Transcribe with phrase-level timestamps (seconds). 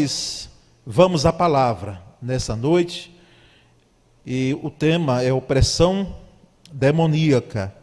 [0.00, 0.48] Nós
[0.86, 3.14] vamos à palavra nessa noite
[4.24, 6.16] e o tema é opressão
[6.72, 7.74] demoníaca.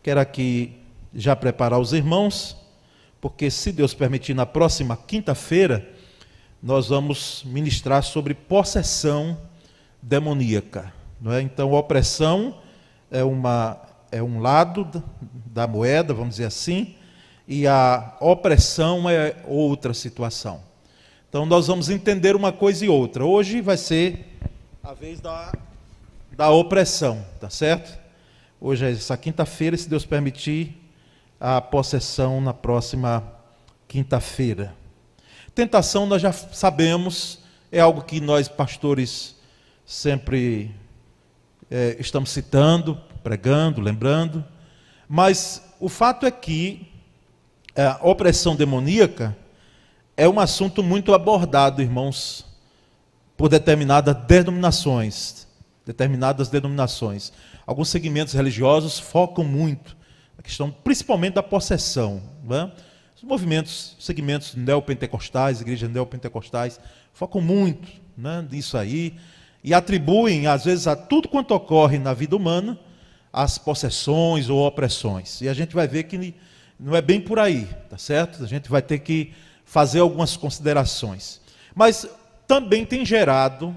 [0.00, 0.78] Quero aqui
[1.12, 2.56] já preparar os irmãos,
[3.20, 5.84] porque se Deus permitir, na próxima quinta-feira,
[6.62, 9.36] nós vamos ministrar sobre possessão
[10.00, 10.92] demoníaca.
[11.20, 11.42] Não é?
[11.42, 12.56] Então, opressão
[13.10, 13.82] é, uma,
[14.12, 16.94] é um lado da moeda, vamos dizer assim,
[17.48, 20.68] e a opressão é outra situação.
[21.28, 23.22] Então nós vamos entender uma coisa e outra.
[23.22, 24.38] Hoje vai ser
[24.82, 25.52] a vez da,
[26.34, 27.98] da opressão, tá certo?
[28.58, 30.74] Hoje é essa quinta-feira, se Deus permitir,
[31.38, 33.22] a possessão na próxima
[33.86, 34.74] quinta-feira.
[35.54, 37.40] Tentação nós já sabemos,
[37.70, 39.36] é algo que nós pastores
[39.84, 40.74] sempre
[41.70, 44.42] é, estamos citando, pregando, lembrando,
[45.06, 46.90] mas o fato é que
[47.76, 49.36] a é, opressão demoníaca
[50.18, 52.44] é um assunto muito abordado, irmãos,
[53.36, 55.46] por determinadas denominações,
[55.86, 57.32] determinadas denominações.
[57.64, 59.96] Alguns segmentos religiosos focam muito
[60.36, 62.20] na questão, principalmente da possessão.
[62.42, 62.68] Né?
[63.16, 66.80] Os movimentos, segmentos neopentecostais, igrejas neopentecostais,
[67.12, 69.14] focam muito né, nisso aí
[69.62, 72.76] e atribuem, às vezes, a tudo quanto ocorre na vida humana,
[73.32, 75.40] as possessões ou opressões.
[75.42, 76.34] E a gente vai ver que
[76.76, 78.42] não é bem por aí, tá certo?
[78.42, 79.32] A gente vai ter que
[79.68, 81.42] fazer algumas considerações.
[81.74, 82.08] Mas
[82.46, 83.76] também tem gerado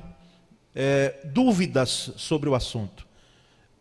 [0.74, 3.06] é, dúvidas sobre o assunto.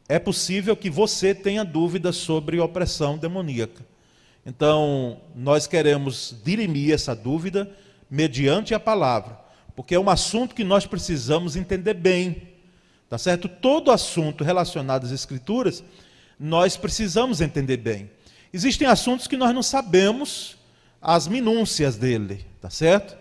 [0.08, 3.86] É possível que você tenha dúvidas sobre opressão demoníaca.
[4.44, 7.70] Então, nós queremos dirimir essa dúvida
[8.10, 9.38] mediante a palavra,
[9.76, 12.48] porque é um assunto que nós precisamos entender bem.
[13.08, 13.48] Tá certo?
[13.48, 15.84] Todo assunto relacionado às escrituras,
[16.38, 18.10] nós precisamos entender bem.
[18.52, 20.58] Existem assuntos que nós não sabemos
[21.00, 23.16] as minúcias dele, tá certo?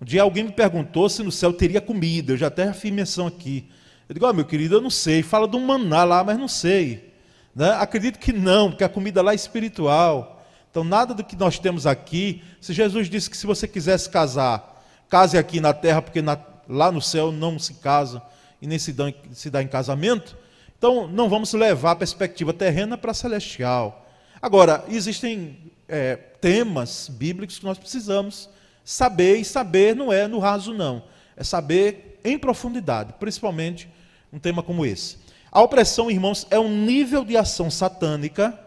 [0.00, 3.26] Um dia alguém me perguntou se no céu teria comida, eu já até fiz menção
[3.26, 3.68] aqui.
[4.08, 7.12] Eu digo, oh, meu querido, eu não sei, fala um maná lá, mas não sei.
[7.54, 7.70] Né?
[7.72, 10.46] Acredito que não, porque a comida lá é espiritual.
[10.70, 14.84] Então, nada do que nós temos aqui, se Jesus disse que se você quisesse casar,
[15.08, 18.22] case aqui na terra, porque na, lá no céu não se casa
[18.60, 20.36] e nem se dá, se dá em casamento,
[20.78, 24.06] então não vamos levar a perspectiva terrena para a celestial.
[24.40, 28.48] Agora, existem é, temas bíblicos que nós precisamos
[28.84, 31.02] saber, e saber não é no raso, não.
[31.36, 33.88] É saber em profundidade, principalmente
[34.32, 35.18] um tema como esse.
[35.50, 38.58] A opressão, irmãos, é um nível de ação satânica,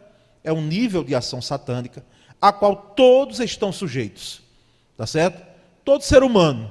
[0.44, 2.04] é um nível de ação satânica,
[2.42, 4.42] a qual todos estão sujeitos.
[4.98, 5.46] Tá certo?
[5.86, 6.70] Todo ser humano.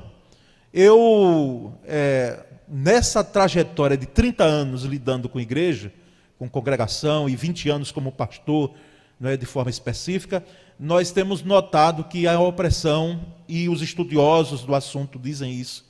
[0.72, 5.92] Eu, é, nessa trajetória de 30 anos lidando com igreja,
[6.38, 8.74] com congregação, e 20 anos como pastor,
[9.22, 10.44] é, de forma específica,
[10.78, 15.84] nós temos notado que a opressão, e os estudiosos do assunto dizem isso,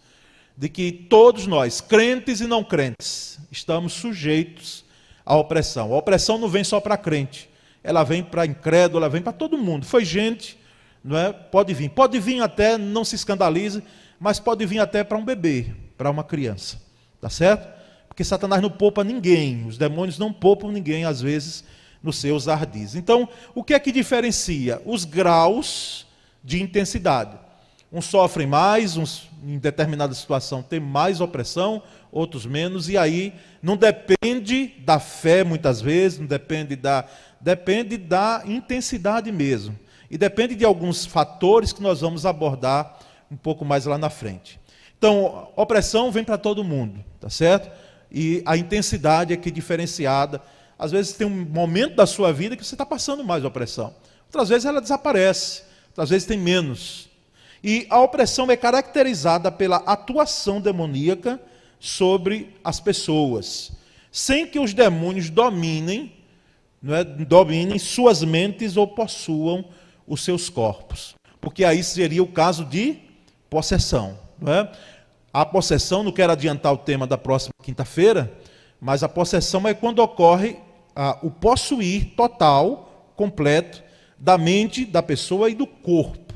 [0.56, 4.84] de que todos nós, crentes e não crentes, estamos sujeitos
[5.24, 5.92] à opressão.
[5.92, 7.48] A opressão não vem só para crente,
[7.84, 9.86] ela vem para incrédulo, ela vem para todo mundo.
[9.86, 10.58] Foi gente,
[11.04, 11.32] não é?
[11.32, 13.82] Pode vir, pode vir até, não se escandalize,
[14.18, 16.80] mas pode vir até para um bebê, para uma criança,
[17.20, 17.68] tá certo?
[18.08, 21.62] Porque Satanás não poupa ninguém, os demônios não poupam ninguém, às vezes
[22.02, 22.94] nos seus ardis.
[22.94, 24.80] Então, o que é que diferencia?
[24.84, 26.06] Os graus
[26.42, 27.36] de intensidade.
[27.90, 31.82] Uns sofrem mais, uns em determinada situação têm mais opressão,
[32.12, 33.32] outros menos, e aí
[33.62, 37.04] não depende da fé muitas vezes, não depende da
[37.40, 39.78] depende da intensidade mesmo.
[40.10, 42.98] E depende de alguns fatores que nós vamos abordar
[43.30, 44.58] um pouco mais lá na frente.
[44.96, 47.70] Então, opressão vem para todo mundo, tá certo?
[48.10, 50.42] E a intensidade é que é diferenciada
[50.78, 53.92] às vezes tem um momento da sua vida que você está passando mais opressão.
[54.26, 57.08] Outras vezes ela desaparece, outras vezes tem menos.
[57.64, 61.40] E a opressão é caracterizada pela atuação demoníaca
[61.80, 63.72] sobre as pessoas,
[64.12, 66.12] sem que os demônios dominem,
[66.80, 69.64] não é, dominem suas mentes ou possuam
[70.06, 71.14] os seus corpos.
[71.40, 72.98] Porque aí seria o caso de
[73.50, 74.18] possessão.
[74.40, 74.72] Não é?
[75.32, 78.32] A possessão, não quero adiantar o tema da próxima quinta-feira,
[78.80, 80.56] mas a possessão é quando ocorre
[81.00, 83.84] ah, o possuir total, completo,
[84.18, 86.34] da mente da pessoa e do corpo.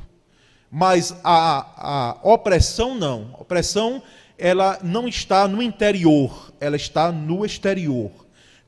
[0.71, 3.35] Mas a, a opressão não.
[3.37, 4.01] A opressão
[4.39, 8.13] ela não está no interior, ela está no exterior.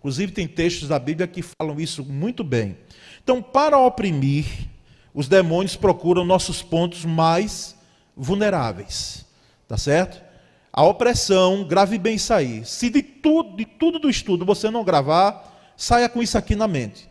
[0.01, 2.77] Inclusive tem textos da Bíblia que falam isso muito bem.
[3.23, 4.47] Então, para oprimir,
[5.15, 7.77] os demônios procuram nossos pontos mais
[8.17, 9.25] vulneráveis.
[9.69, 10.21] Tá certo?
[10.73, 12.65] A opressão, grave bem isso aí.
[12.65, 16.69] Se de tudo, de tudo do estudo você não gravar, Saia com isso aqui na
[16.69, 17.09] mente.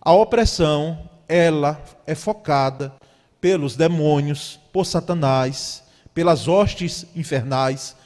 [0.00, 2.94] A opressão, ela é focada
[3.40, 5.82] pelos demônios, por Satanás,
[6.14, 7.96] pelas hostes infernais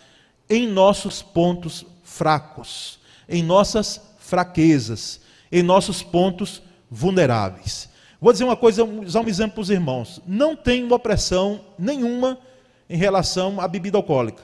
[0.48, 2.98] em nossos pontos fracos,
[3.28, 5.20] em nossas fraquezas,
[5.50, 7.88] em nossos pontos vulneráveis.
[8.20, 10.20] Vou dizer uma coisa, usar um exemplo para os irmãos.
[10.26, 12.36] Não tem opressão nenhuma
[12.88, 14.42] em relação à bebida alcoólica.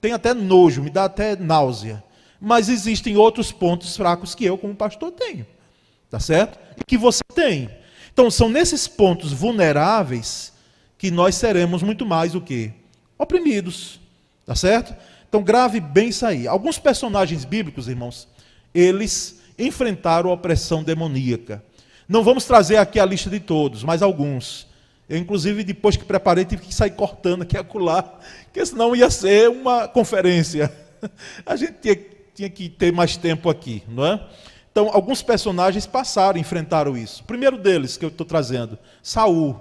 [0.00, 2.02] Tem até nojo, me dá até náusea.
[2.40, 5.46] Mas existem outros pontos fracos que eu, como pastor, tenho.
[6.10, 6.58] Tá certo?
[6.76, 7.68] E que você tem.
[8.12, 10.52] Então, são nesses pontos vulneráveis
[10.96, 12.72] que nós seremos muito mais o que?
[13.18, 14.00] Oprimidos.
[14.46, 14.94] Tá certo?
[15.28, 16.48] Então, grave bem isso aí.
[16.48, 18.26] Alguns personagens bíblicos, irmãos,
[18.74, 21.62] eles enfrentaram a opressão demoníaca.
[22.08, 24.66] Não vamos trazer aqui a lista de todos, mas alguns.
[25.08, 29.50] Eu, inclusive, depois que preparei, tive que sair cortando aqui acolá, porque senão ia ser
[29.50, 30.72] uma conferência.
[31.44, 31.98] A gente tinha,
[32.38, 34.20] tinha que ter mais tempo aqui, não é?
[34.70, 37.22] Então, alguns personagens passaram, enfrentaram isso.
[37.22, 39.58] O primeiro deles que eu estou trazendo, Saul.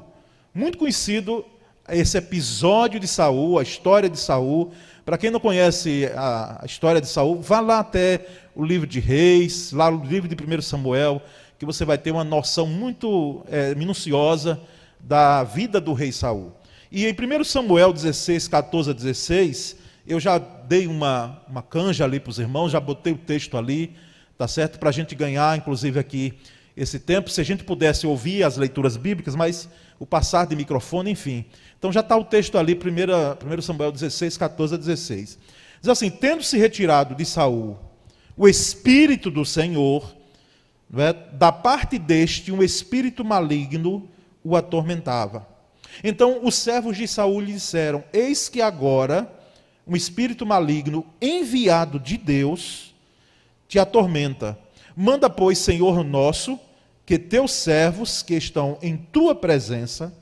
[0.53, 1.43] Muito conhecido
[1.89, 4.71] esse episódio de Saul, a história de Saul.
[5.03, 9.71] Para quem não conhece a história de Saul, vá lá até o livro de Reis,
[9.71, 11.19] lá no livro de 1 Samuel,
[11.57, 14.61] que você vai ter uma noção muito é, minuciosa
[14.99, 16.53] da vida do rei Saul.
[16.91, 22.19] E em 1 Samuel 16, 14 a 16, eu já dei uma, uma canja ali
[22.19, 23.93] para os irmãos, já botei o texto ali,
[24.37, 24.79] tá certo?
[24.79, 26.33] Para a gente ganhar, inclusive, aqui
[26.75, 29.67] esse tempo, se a gente pudesse ouvir as leituras bíblicas, mas
[29.99, 31.43] o passar de microfone, enfim.
[31.77, 35.39] Então já está o texto ali, 1 Samuel 16, 14 a 16.
[35.81, 37.77] Diz assim: tendo se retirado de Saul
[38.37, 40.15] o espírito do Senhor,
[40.95, 41.11] é?
[41.33, 44.07] da parte deste, um espírito maligno
[44.43, 45.47] o atormentava.
[46.03, 49.36] Então os servos de Saul lhe disseram: Eis que agora
[49.87, 52.93] um espírito maligno enviado de Deus
[53.67, 54.57] te atormenta.
[54.95, 56.59] Manda, pois, Senhor nosso,
[57.05, 60.13] que teus servos que estão em tua presença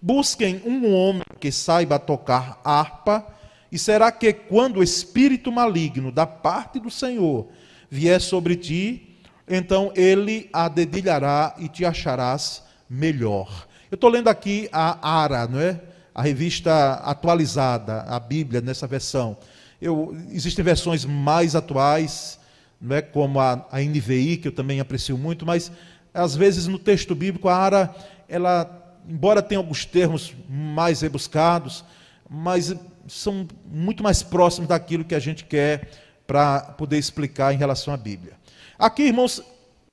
[0.00, 3.26] busquem um homem que saiba tocar harpa,
[3.70, 7.48] e será que quando o espírito maligno da parte do Senhor
[7.90, 9.18] vier sobre ti,
[9.48, 13.66] então ele a dedilhará e te acharás melhor.
[13.90, 15.80] Eu estou lendo aqui a ARA, não é?
[16.18, 19.36] A revista atualizada, a Bíblia nessa versão.
[19.80, 22.40] Eu, existem versões mais atuais,
[22.80, 23.00] não é?
[23.00, 25.70] como a, a NVI, que eu também aprecio muito, mas
[26.12, 27.94] às vezes no texto bíblico a ARA,
[28.28, 31.84] ela, embora tenha alguns termos mais rebuscados,
[32.28, 32.74] mas
[33.06, 35.88] são muito mais próximos daquilo que a gente quer
[36.26, 38.32] para poder explicar em relação à Bíblia.
[38.76, 39.40] Aqui, irmãos,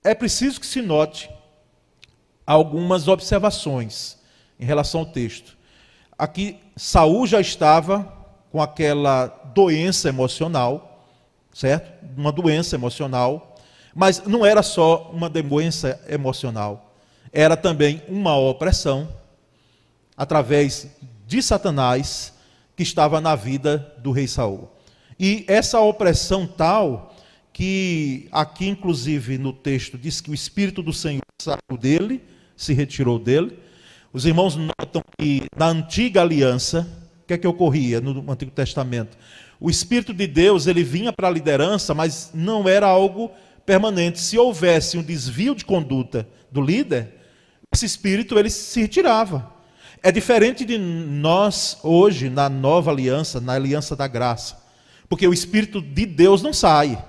[0.03, 1.29] é preciso que se note
[2.47, 4.17] algumas observações
[4.59, 5.55] em relação ao texto.
[6.17, 8.13] Aqui, Saul já estava
[8.51, 11.11] com aquela doença emocional,
[11.53, 12.05] certo?
[12.17, 13.55] Uma doença emocional,
[13.93, 16.95] mas não era só uma doença emocional,
[17.33, 19.09] era também uma opressão
[20.15, 20.87] através
[21.27, 22.33] de Satanás
[22.75, 24.71] que estava na vida do rei Saul.
[25.19, 27.13] E essa opressão tal
[27.51, 32.21] que aqui, inclusive, no texto, diz que o Espírito do Senhor saiu dele,
[32.55, 33.57] se retirou dele.
[34.15, 36.87] Os irmãos notam que na antiga aliança,
[37.21, 39.17] o que é que ocorria no Antigo Testamento?
[39.59, 43.29] O Espírito de Deus, ele vinha para a liderança, mas não era algo
[43.65, 44.21] permanente.
[44.21, 47.09] Se houvesse um desvio de conduta do líder,
[47.73, 49.51] esse Espírito, ele se retirava.
[50.01, 54.57] É diferente de nós hoje, na nova aliança, na aliança da graça.
[55.09, 57.03] Porque o Espírito de Deus não sai.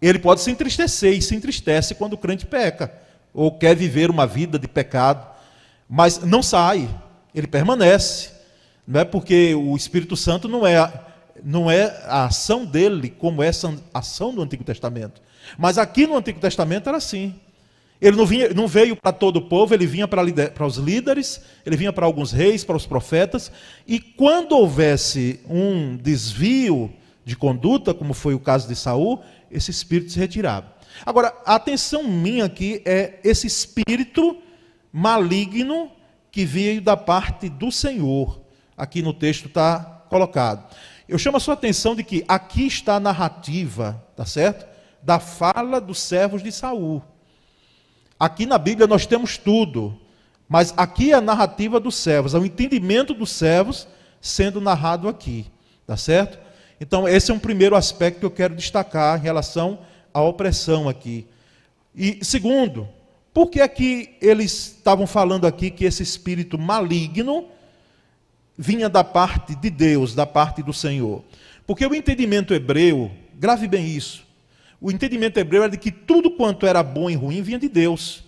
[0.00, 2.94] Ele pode se entristecer e se entristece quando o crente peca
[3.34, 5.33] ou quer viver uma vida de pecado,
[5.88, 6.88] mas não sai,
[7.34, 8.30] ele permanece.
[8.86, 10.92] Não é porque o Espírito Santo não é
[11.42, 15.20] não é a ação dele como essa ação do Antigo Testamento.
[15.58, 17.34] Mas aqui no Antigo Testamento era assim.
[18.00, 21.40] Ele não, vinha, não veio para todo o povo, ele vinha para, para os líderes,
[21.64, 23.50] ele vinha para alguns reis, para os profetas,
[23.86, 26.92] e quando houvesse um desvio
[27.24, 30.74] de conduta, como foi o caso de Saul, esse espírito se retirava.
[31.06, 34.36] Agora, a atenção minha aqui é esse espírito
[34.96, 35.90] maligno
[36.30, 38.40] que veio da parte do Senhor.
[38.76, 40.72] Aqui no texto está colocado.
[41.08, 44.64] Eu chamo a sua atenção de que aqui está a narrativa, tá certo?
[45.02, 47.02] Da fala dos servos de Saul.
[48.20, 50.00] Aqui na Bíblia nós temos tudo,
[50.48, 53.88] mas aqui é a narrativa dos servos, é o entendimento dos servos
[54.20, 55.46] sendo narrado aqui,
[55.84, 56.38] tá certo?
[56.80, 59.80] Então, esse é um primeiro aspecto que eu quero destacar em relação
[60.12, 61.26] à opressão aqui.
[61.94, 62.88] E segundo,
[63.34, 67.46] por que é que eles estavam falando aqui que esse espírito maligno
[68.56, 71.24] vinha da parte de Deus, da parte do Senhor?
[71.66, 74.24] Porque o entendimento hebreu, grave bem isso,
[74.80, 78.22] o entendimento hebreu era de que tudo quanto era bom e ruim vinha de Deus.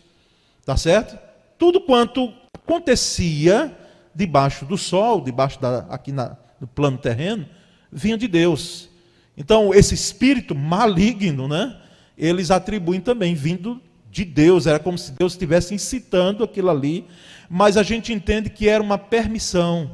[0.64, 1.16] Tá certo?
[1.56, 3.72] Tudo quanto acontecia
[4.12, 7.46] debaixo do sol, debaixo da, aqui na, no plano terreno,
[7.92, 8.88] vinha de Deus.
[9.36, 11.76] Então, esse espírito maligno, né,
[12.18, 13.80] eles atribuem também vindo
[14.16, 17.04] de Deus, era como se Deus estivesse incitando aquilo ali,
[17.50, 19.90] mas a gente entende que era uma permissão.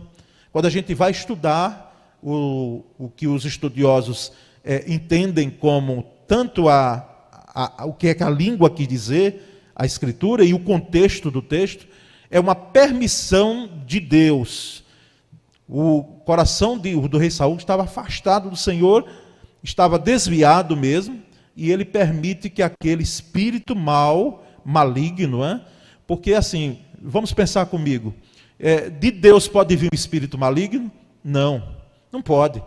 [0.53, 4.33] Quando a gente vai estudar o, o que os estudiosos
[4.65, 9.73] é, entendem como tanto a, a, a, o que é que a língua quis dizer,
[9.75, 11.89] a escritura e o contexto do texto,
[12.31, 14.85] é uma permissão de Deus.
[15.69, 19.05] O coração de, do rei Saul estava afastado do Senhor,
[19.65, 21.21] estava desviado mesmo,
[21.57, 25.61] e ele permite que aquele espírito mal, maligno, é?
[26.07, 28.15] porque assim, vamos pensar comigo,
[28.59, 30.91] é, de Deus pode vir um espírito maligno?
[31.25, 31.63] Não,
[32.11, 32.63] não pode.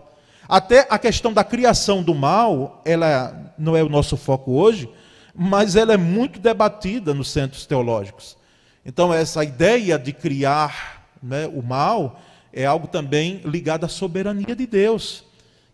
[0.48, 4.90] Até a questão da criação do mal, ela não é o nosso foco hoje,
[5.34, 8.38] mas ela é muito debatida nos centros teológicos.
[8.86, 12.22] Então, essa ideia de criar né, o mal
[12.54, 15.24] é algo também ligado à soberania de Deus.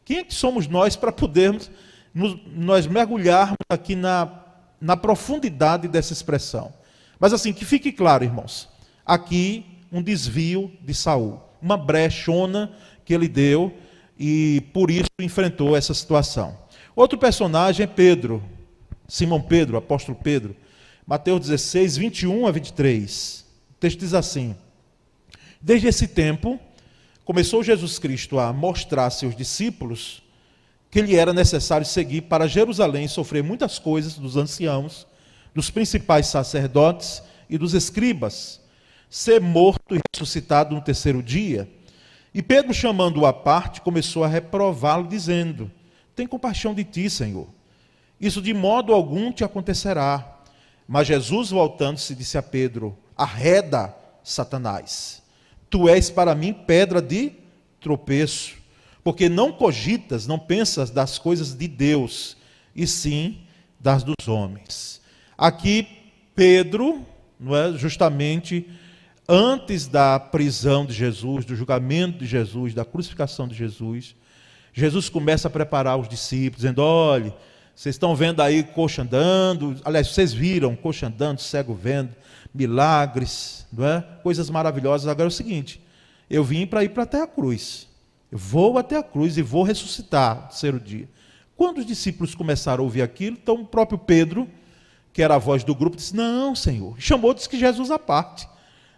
[0.06, 1.70] Quem é que somos nós para podermos
[2.14, 4.30] nos, nós mergulharmos aqui na,
[4.80, 6.74] na profundidade dessa expressão?
[7.20, 8.68] Mas assim, que fique claro, irmãos,
[9.06, 12.72] aqui um desvio de Saul, uma brechona
[13.06, 13.74] que ele deu
[14.18, 16.58] e por isso enfrentou essa situação.
[16.96, 18.44] Outro personagem é Pedro,
[19.08, 20.56] Simão Pedro, apóstolo Pedro.
[21.06, 23.46] Mateus 16, 21 a 23.
[23.72, 24.56] O texto diz assim:
[25.60, 26.60] Desde esse tempo,
[27.26, 30.22] começou Jesus Cristo a mostrar a seus discípulos
[30.92, 35.08] que lhe era necessário seguir para Jerusalém e sofrer muitas coisas dos anciãos,
[35.56, 38.60] dos principais sacerdotes e dos escribas,
[39.10, 41.70] ser morto e ressuscitado no terceiro dia.
[42.34, 45.72] E Pedro, chamando-o à parte, começou a reprová-lo, dizendo:
[46.14, 47.48] Tem compaixão de ti, Senhor.
[48.20, 50.40] Isso de modo algum te acontecerá.
[50.88, 55.24] Mas Jesus, voltando-se, disse a Pedro: Arreda, Satanás,
[55.70, 57.32] tu és para mim pedra de
[57.80, 58.61] tropeço,
[59.04, 62.38] porque não cogitas, não pensas das coisas de Deus,
[62.76, 63.40] e sim
[63.80, 65.02] das dos homens.
[65.38, 65.88] Aqui,
[66.36, 67.06] Pedro,
[67.40, 68.68] não é, justamente
[69.28, 74.16] antes da prisão de Jesus, do julgamento de Jesus, da crucificação de Jesus,
[74.74, 77.34] Jesus começa a preparar os discípulos, dizendo: olhe
[77.76, 82.16] vocês estão vendo aí coxa andando, aliás, vocês viram coxa andando, cego vendo,
[82.54, 84.06] milagres, não é?
[84.22, 85.08] coisas maravilhosas.
[85.08, 85.82] Agora é o seguinte:
[86.30, 87.88] eu vim para ir para até a cruz.
[88.32, 91.10] Eu vou até a cruz e vou ressuscitar no terceiro dia.
[91.58, 94.50] Quando os discípulos começaram a ouvir aquilo, então o próprio Pedro,
[95.12, 96.96] que era a voz do grupo, disse: Não, Senhor.
[97.00, 98.48] Chamou, disse que Jesus à parte.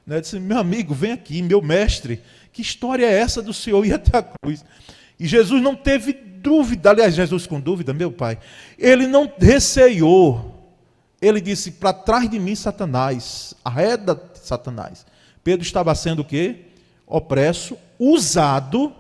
[0.06, 0.22] Né?
[0.22, 2.22] Disse: Meu amigo, vem aqui, meu mestre.
[2.52, 4.64] Que história é essa do Senhor ir até a cruz?
[5.20, 8.38] E Jesus não teve dúvida, aliás, Jesus com dúvida, meu pai,
[8.78, 10.72] ele não receou.
[11.20, 15.06] Ele disse: Para trás de mim, Satanás, arreda Satanás.
[15.44, 16.66] Pedro estava sendo o quê?
[17.08, 18.94] Opresso, usado,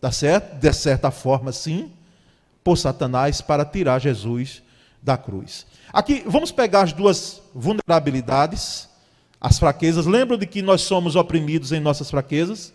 [0.00, 0.58] tá certo?
[0.58, 1.90] De certa forma, sim,
[2.64, 4.62] por Satanás para tirar Jesus
[5.02, 5.66] da cruz.
[5.92, 8.88] Aqui, vamos pegar as duas vulnerabilidades,
[9.40, 10.06] as fraquezas.
[10.06, 12.72] Lembram de que nós somos oprimidos em nossas fraquezas?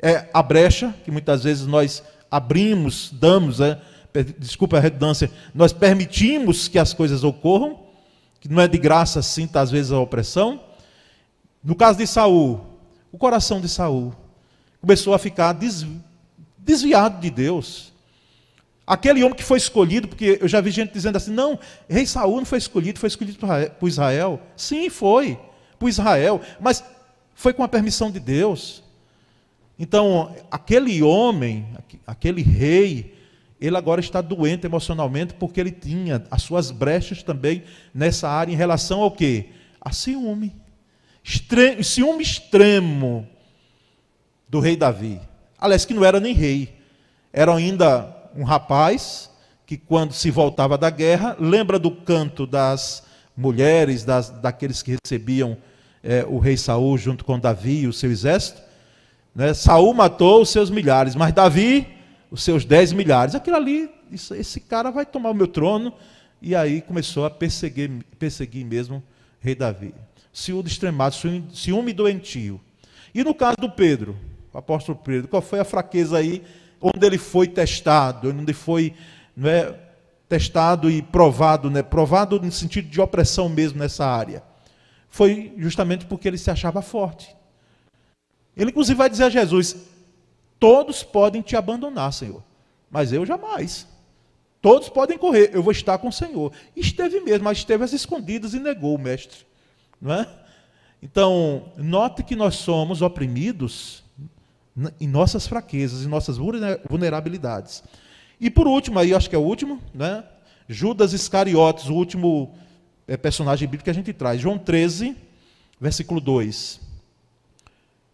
[0.00, 3.80] É a brecha que muitas vezes nós abrimos, damos, é,
[4.38, 7.80] desculpa a redundância, nós permitimos que as coisas ocorram,
[8.40, 10.60] que não é de graça assim, tá, às vezes a opressão.
[11.62, 12.60] No caso de Saul,
[13.10, 14.14] o coração de Saul
[14.80, 15.52] começou a ficar
[16.64, 17.92] desviado de Deus.
[18.86, 22.36] Aquele homem que foi escolhido, porque eu já vi gente dizendo assim: não, rei Saul
[22.36, 23.38] não foi escolhido, foi escolhido
[23.78, 24.40] por Israel.
[24.56, 25.38] Sim, foi,
[25.78, 26.84] por Israel, mas
[27.34, 28.82] foi com a permissão de Deus.
[29.78, 31.66] Então, aquele homem,
[32.06, 33.14] aquele rei,
[33.60, 38.56] ele agora está doente emocionalmente porque ele tinha as suas brechas também nessa área em
[38.56, 39.46] relação ao quê?
[39.80, 40.54] A ciúme.
[41.82, 43.26] Ciúme extremo
[44.48, 45.20] do rei Davi.
[45.64, 46.74] Aliás, que não era nem rei.
[47.32, 49.30] Era ainda um rapaz
[49.64, 53.02] que, quando se voltava da guerra, lembra do canto das
[53.34, 55.56] mulheres, das, daqueles que recebiam
[56.02, 58.60] é, o rei Saul junto com Davi e o seu exército.
[59.34, 59.54] Né?
[59.54, 61.88] Saul matou os seus milhares, mas Davi,
[62.30, 63.34] os seus dez milhares.
[63.34, 65.94] Aquilo ali, isso, esse cara vai tomar o meu trono.
[66.42, 69.02] E aí começou a perseguir, perseguir mesmo
[69.40, 69.94] rei Davi.
[70.30, 71.14] Ciúme extremado,
[71.54, 72.60] ciúme doentio.
[73.14, 74.14] E no caso do Pedro,
[74.54, 76.44] o apóstolo Pedro, qual foi a fraqueza aí
[76.80, 78.94] onde ele foi testado, onde foi
[79.36, 79.76] não é,
[80.28, 84.44] testado e provado, né, provado no sentido de opressão mesmo nessa área?
[85.08, 87.34] Foi justamente porque ele se achava forte.
[88.56, 89.76] Ele, inclusive, vai dizer a Jesus:
[90.60, 92.42] Todos podem te abandonar, Senhor,
[92.88, 93.88] mas eu jamais.
[94.62, 96.52] Todos podem correr, eu vou estar com o Senhor.
[96.76, 99.44] Esteve mesmo, mas esteve às escondidas e negou o Mestre.
[100.00, 100.28] Não é?
[101.02, 104.03] Então, note que nós somos oprimidos
[105.00, 107.82] em nossas fraquezas, em nossas vulnerabilidades.
[108.40, 110.24] E por último, aí acho que é o último, né?
[110.68, 112.54] Judas Iscariotes, o último
[113.06, 114.40] é, personagem bíblico que a gente traz.
[114.40, 115.16] João 13,
[115.80, 116.80] versículo 2.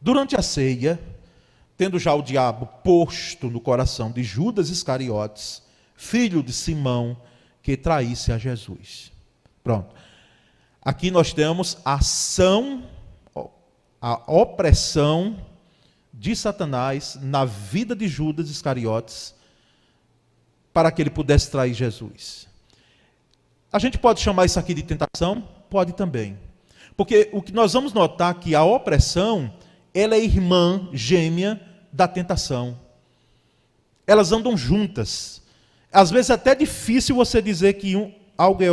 [0.01, 1.01] Durante a ceia,
[1.77, 5.63] tendo já o diabo posto no coração de Judas Iscariotes,
[5.97, 7.17] filho de Simão,
[7.63, 9.13] que traísse a Jesus.
[9.63, 9.95] Pronto.
[10.83, 12.85] Aqui nós temos a ação,
[14.01, 15.37] a opressão
[16.21, 19.35] de Satanás na vida de Judas Iscariotes
[20.71, 22.47] para que ele pudesse trair Jesus.
[23.73, 25.41] A gente pode chamar isso aqui de tentação?
[25.71, 26.39] Pode também.
[26.95, 29.51] Porque o que nós vamos notar é que a opressão,
[29.95, 31.59] ela é irmã gêmea
[31.91, 32.79] da tentação.
[34.07, 35.41] Elas andam juntas.
[35.91, 38.71] Às vezes é até difícil você dizer que um, algo é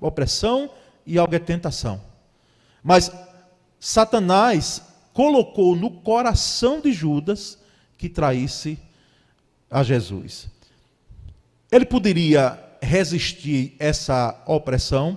[0.00, 0.70] opressão
[1.04, 2.00] e algo é tentação.
[2.84, 3.10] Mas
[3.80, 7.56] Satanás colocou no coração de Judas
[7.96, 8.78] que traísse
[9.70, 10.48] a Jesus.
[11.70, 15.16] Ele poderia resistir essa opressão,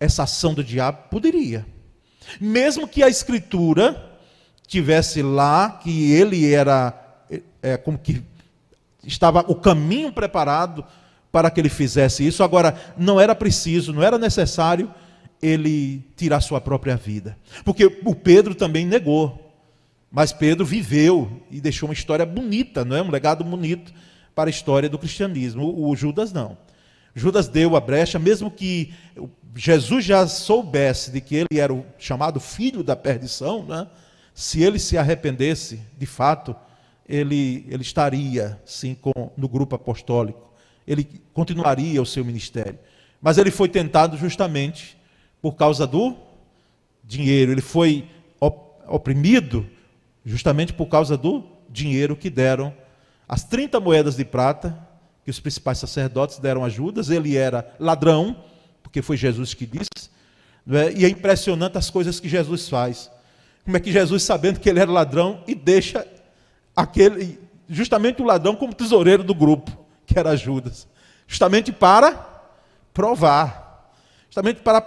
[0.00, 1.08] essa ação do diabo?
[1.10, 1.66] Poderia.
[2.40, 4.10] Mesmo que a escritura
[4.66, 6.96] tivesse lá que ele era
[7.28, 8.22] é, é como que
[9.04, 10.84] estava o caminho preparado
[11.30, 12.42] para que ele fizesse isso.
[12.42, 14.92] Agora, não era preciso, não era necessário
[15.42, 17.36] ele tirar sua própria vida.
[17.64, 19.52] Porque o Pedro também negou.
[20.10, 23.02] Mas Pedro viveu e deixou uma história bonita, não é?
[23.02, 23.92] Um legado bonito
[24.34, 25.86] para a história do cristianismo.
[25.86, 26.56] O Judas não.
[27.14, 28.94] Judas deu a brecha, mesmo que
[29.54, 33.86] Jesus já soubesse de que ele era o chamado filho da perdição, né?
[34.34, 36.56] se ele se arrependesse, de fato,
[37.06, 40.52] ele, ele estaria, sim, com, no grupo apostólico.
[40.86, 42.78] Ele continuaria o seu ministério.
[43.20, 44.96] Mas ele foi tentado justamente
[45.42, 46.16] por causa do
[47.04, 47.52] dinheiro.
[47.52, 48.08] Ele foi
[48.88, 49.68] oprimido
[50.24, 52.72] justamente por causa do dinheiro que deram
[53.28, 54.88] as 30 moedas de prata
[55.24, 58.36] que os principais sacerdotes deram a Judas, ele era ladrão,
[58.82, 60.10] porque foi Jesus que disse,
[60.68, 60.92] é?
[60.92, 63.10] e é impressionante as coisas que Jesus faz.
[63.64, 66.06] Como é que Jesus, sabendo que ele era ladrão, e deixa
[66.74, 67.38] aquele,
[67.68, 69.70] justamente o ladrão como tesoureiro do grupo,
[70.04, 70.88] que era Judas,
[71.26, 72.42] justamente para
[72.92, 73.94] provar,
[74.26, 74.80] justamente para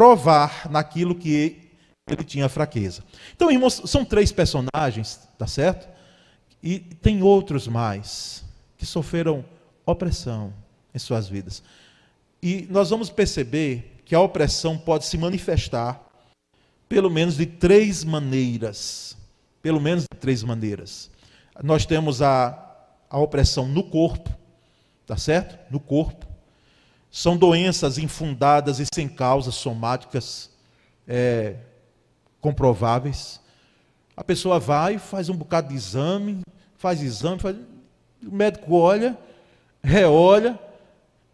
[0.00, 1.58] provar naquilo que
[2.08, 3.04] ele tinha fraqueza.
[3.36, 5.86] Então, irmãos, são três personagens, tá certo?
[6.62, 8.42] E tem outros mais
[8.78, 9.44] que sofreram
[9.84, 10.54] opressão
[10.94, 11.62] em suas vidas.
[12.42, 16.02] E nós vamos perceber que a opressão pode se manifestar
[16.88, 19.18] pelo menos de três maneiras.
[19.60, 21.10] Pelo menos de três maneiras.
[21.62, 22.58] Nós temos a,
[23.10, 24.30] a opressão no corpo,
[25.06, 25.58] tá certo?
[25.70, 26.29] No corpo.
[27.10, 30.50] São doenças infundadas e sem causas somáticas
[31.06, 31.56] é,
[32.40, 33.40] comprováveis.
[34.16, 36.42] A pessoa vai, faz um bocado de exame,
[36.76, 37.56] faz exame, faz...
[38.24, 39.18] o médico olha,
[39.82, 40.58] reolha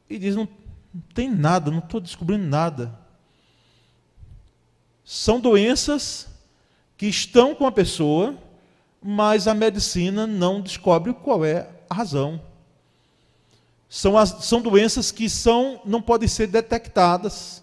[0.08, 0.48] e diz: não,
[0.94, 2.98] não tem nada, não estou descobrindo nada.
[5.04, 6.26] São doenças
[6.96, 8.34] que estão com a pessoa,
[9.02, 12.40] mas a medicina não descobre qual é a razão.
[13.88, 17.62] São, as, são doenças que são, não podem ser detectadas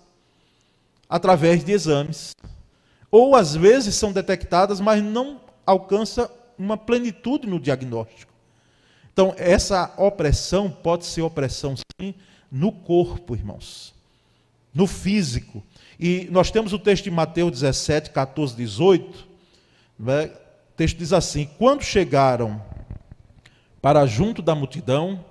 [1.10, 2.32] através de exames.
[3.12, 8.34] Ou às vezes são detectadas, mas não alcança uma plenitude no diagnóstico.
[9.12, 12.16] Então, essa opressão pode ser opressão, sim,
[12.52, 13.94] no corpo, irmãos,
[14.74, 15.64] no físico.
[16.00, 19.28] E nós temos o texto de Mateus 17, 14, 18.
[20.00, 20.26] Né?
[20.26, 22.60] O texto diz assim: Quando chegaram
[23.80, 25.24] para junto da multidão,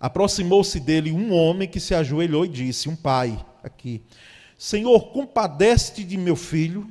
[0.00, 4.02] aproximou-se dele um homem que se ajoelhou e disse: Um pai, aqui,
[4.56, 6.88] Senhor, compadece-te de meu filho,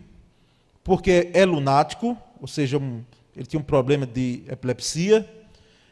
[0.83, 2.77] porque é lunático, ou seja,
[3.35, 5.27] ele tinha um problema de epilepsia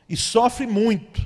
[0.08, 1.26] e sofre muito,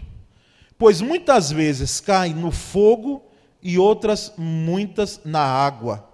[0.77, 3.23] pois muitas vezes cai no fogo
[3.61, 6.07] e outras muitas na água.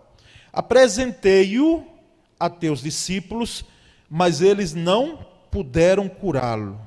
[0.52, 1.86] Apresentei-o
[2.40, 3.64] a teus discípulos,
[4.10, 5.20] mas eles não
[5.52, 6.80] puderam curá-lo.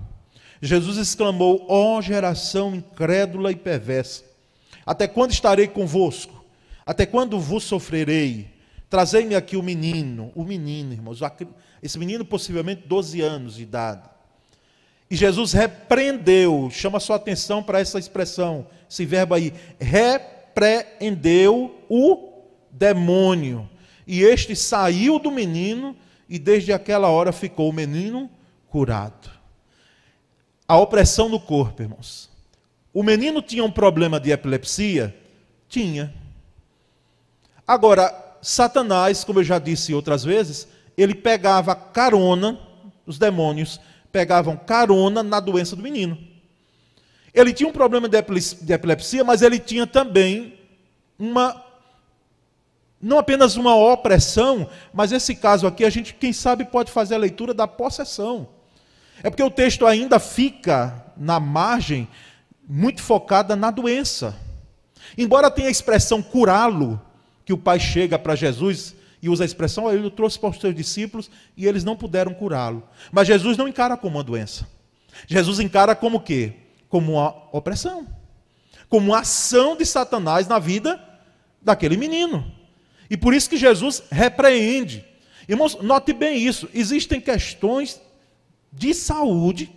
[0.61, 4.25] Jesus exclamou: Ó oh, geração incrédula e perversa,
[4.85, 6.45] até quando estarei convosco?
[6.85, 8.49] Até quando vos sofrerei?
[8.89, 11.21] Trazei-me aqui o menino, o menino, irmãos,
[11.83, 14.09] esse menino possivelmente 12 anos de idade.
[15.11, 23.69] E Jesus repreendeu, chama sua atenção para essa expressão, esse verbo aí, repreendeu o demônio.
[24.07, 25.95] E este saiu do menino
[26.29, 28.31] e desde aquela hora ficou o menino
[28.69, 29.38] curado.
[30.69, 32.29] A opressão no corpo, irmãos.
[32.93, 35.17] O menino tinha um problema de epilepsia?
[35.67, 36.15] Tinha.
[37.67, 42.59] Agora, Satanás, como eu já disse outras vezes, ele pegava carona,
[43.07, 43.81] os demônios
[44.13, 46.19] pegavam carona na doença do menino.
[47.33, 48.19] Ele tinha um problema de
[48.73, 50.59] epilepsia, mas ele tinha também
[51.19, 51.65] uma
[53.01, 57.19] não apenas uma opressão, mas esse caso aqui a gente, quem sabe, pode fazer a
[57.19, 58.49] leitura da possessão.
[59.23, 62.09] É porque o texto ainda fica na margem,
[62.69, 64.37] muito focada na doença.
[65.17, 67.01] Embora tenha a expressão curá-lo,
[67.45, 70.61] que o pai chega para Jesus e usa a expressão, ele o trouxe para os
[70.61, 72.83] seus discípulos e eles não puderam curá-lo.
[73.11, 74.69] Mas Jesus não encara como uma doença.
[75.27, 76.53] Jesus encara como quê?
[76.89, 78.07] Como uma opressão.
[78.89, 81.03] Como uma ação de Satanás na vida
[81.61, 82.51] daquele menino.
[83.11, 85.05] E por isso que Jesus repreende.
[85.49, 86.69] Irmãos, note bem isso.
[86.75, 88.01] Existem questões
[88.73, 89.71] de saúde,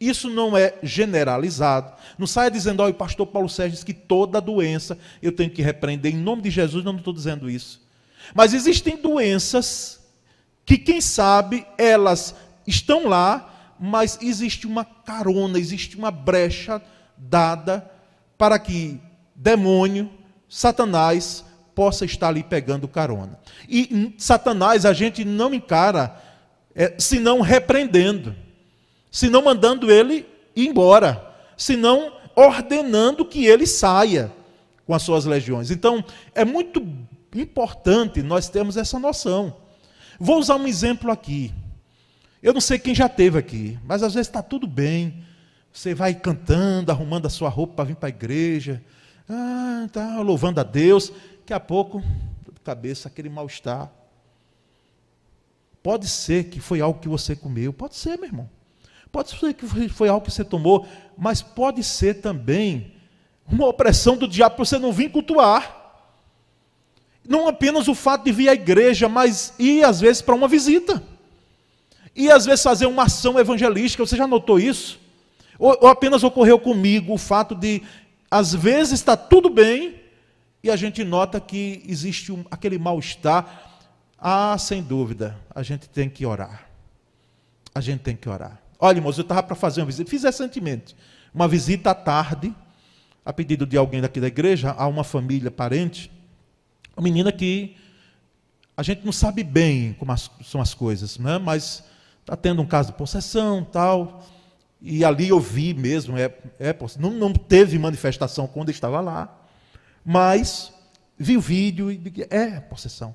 [0.00, 1.92] isso não é generalizado.
[2.16, 5.62] Não saia dizendo, olha, o pastor Paulo Sérgio diz que toda doença eu tenho que
[5.62, 6.14] repreender.
[6.14, 7.80] Em nome de Jesus, não estou dizendo isso.
[8.34, 10.00] Mas existem doenças
[10.64, 12.34] que, quem sabe, elas
[12.66, 16.80] estão lá, mas existe uma carona, existe uma brecha
[17.16, 17.90] dada
[18.36, 19.00] para que
[19.34, 20.10] demônio,
[20.48, 23.38] Satanás, possa estar ali pegando carona.
[23.68, 26.20] E Satanás a gente não encara
[26.78, 28.36] é, senão repreendendo,
[29.10, 34.32] senão mandando ele embora, senão ordenando que ele saia
[34.86, 35.72] com as suas legiões.
[35.72, 36.86] Então, é muito
[37.34, 39.56] importante nós termos essa noção.
[40.20, 41.52] Vou usar um exemplo aqui.
[42.40, 45.24] Eu não sei quem já teve aqui, mas às vezes está tudo bem.
[45.72, 48.80] Você vai cantando, arrumando a sua roupa para vir para a igreja,
[49.28, 51.12] ah, tá louvando a Deus.
[51.40, 52.00] Daqui a pouco,
[52.62, 53.97] cabeça, aquele mal-estar.
[55.88, 58.50] Pode ser que foi algo que você comeu, pode ser, meu irmão.
[59.10, 62.92] Pode ser que foi algo que você tomou, mas pode ser também
[63.50, 66.04] uma opressão do diabo para você não vir cultuar.
[67.26, 71.02] Não apenas o fato de vir à igreja, mas ir às vezes para uma visita.
[72.14, 75.00] E às vezes fazer uma ação evangelística, você já notou isso?
[75.58, 77.80] Ou, ou apenas ocorreu comigo o fato de,
[78.30, 79.94] às vezes está tudo bem,
[80.62, 83.67] e a gente nota que existe um, aquele mal-estar.
[84.18, 86.66] Ah, sem dúvida, a gente tem que orar.
[87.72, 88.60] A gente tem que orar.
[88.80, 90.96] Olha, irmãos, eu estava para fazer uma visita, fiz recentemente,
[91.32, 92.54] uma visita à tarde,
[93.24, 96.10] a pedido de alguém daqui da igreja, a uma família parente,
[96.96, 97.76] uma menina que
[98.76, 101.38] a gente não sabe bem como as, são as coisas, né?
[101.38, 101.84] mas
[102.20, 104.24] está tendo um caso de possessão tal,
[104.80, 109.46] e ali eu vi mesmo, é, é, não, não teve manifestação quando estava lá,
[110.04, 110.72] mas
[111.16, 112.00] vi o vídeo e
[112.30, 113.14] é possessão.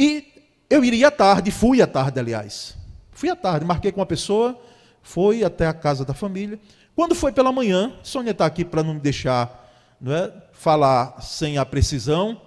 [0.00, 0.32] E
[0.70, 2.74] eu iria à tarde, fui à tarde, aliás.
[3.12, 4.58] Fui à tarde, marquei com uma pessoa,
[5.02, 6.58] foi até a casa da família.
[6.96, 11.58] Quando foi pela manhã, Sônia está aqui para não me deixar não é, falar sem
[11.58, 12.40] a precisão.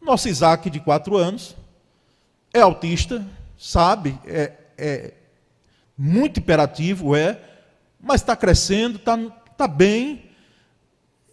[0.00, 1.56] Nosso Isaac, de quatro anos,
[2.52, 3.26] é autista,
[3.58, 5.14] sabe, é, é
[5.98, 7.40] muito imperativo, é,
[8.00, 9.18] mas está crescendo, está
[9.56, 10.30] tá bem.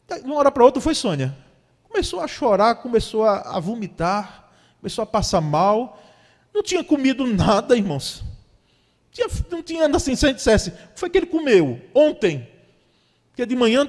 [0.07, 1.37] De uma hora para outra foi Sônia.
[1.87, 4.40] Começou a chorar, começou a, a vomitar,
[4.81, 6.01] começou a passar mal.
[6.53, 8.23] Não tinha comido nada, irmãos.
[9.11, 12.47] Tinha, não tinha assim, se a gente dissesse, foi que ele comeu ontem.
[13.29, 13.87] Porque de manhã,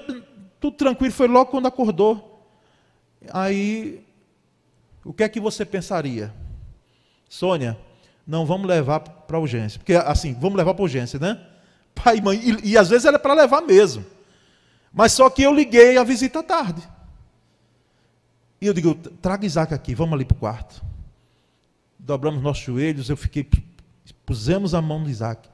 [0.61, 2.46] tudo tranquilo, foi logo quando acordou.
[3.33, 4.05] Aí,
[5.05, 6.33] o que é que você pensaria?
[7.28, 7.78] Sônia,
[8.26, 9.78] não vamos levar para urgência.
[9.78, 11.40] Porque assim, vamos levar para urgência, né?
[11.94, 12.38] Pai e mãe.
[12.38, 14.05] E, e às vezes era para levar mesmo.
[14.92, 16.83] Mas só que eu liguei a visita tarde.
[18.62, 20.81] E eu digo, traga Isaac aqui, vamos ali para o quarto.
[21.98, 23.44] Dobramos nossos joelhos, eu fiquei,
[24.25, 25.48] pusemos a mão no Isaac.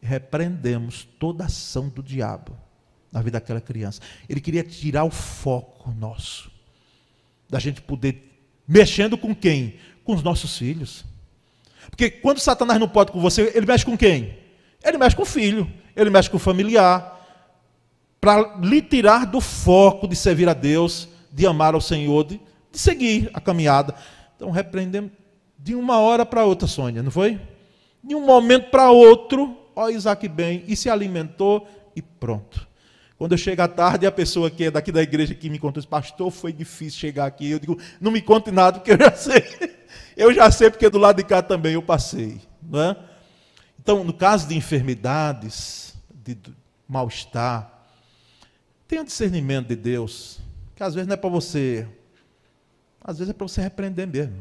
[0.00, 2.56] Repreendemos toda ação do diabo
[3.10, 4.00] na vida daquela criança.
[4.28, 6.48] Ele queria tirar o foco nosso.
[7.50, 8.32] Da gente poder,
[8.68, 9.74] mexendo com quem?
[10.04, 11.04] Com os nossos filhos.
[11.90, 14.38] Porque quando Satanás não pode com você, ele mexe com quem?
[14.84, 17.20] Ele mexe com o filho, ele mexe com o familiar.
[18.20, 22.78] Para lhe tirar do foco de servir a Deus de amar ao Senhor, de, de
[22.78, 23.94] seguir a caminhada.
[24.36, 25.10] Então repreendemos
[25.58, 27.40] de uma hora para outra, Sônia, não foi?
[28.02, 31.66] De um momento para outro, ó Isaac bem, e se alimentou
[31.96, 32.68] e pronto.
[33.16, 35.82] Quando eu chego à tarde, a pessoa que é daqui da igreja que me contou,
[35.84, 37.50] pastor, foi difícil chegar aqui.
[37.50, 39.42] Eu digo, não me conte nada, porque eu já sei.
[40.16, 42.40] Eu já sei, porque do lado de cá também eu passei.
[42.62, 42.96] Não é?
[43.80, 45.92] Então, no caso de enfermidades,
[46.22, 46.38] de
[46.86, 47.88] mal-estar,
[48.86, 50.38] tenha discernimento de Deus
[50.74, 51.86] que às vezes não é para você,
[53.00, 54.34] às vezes é para você repreender mesmo.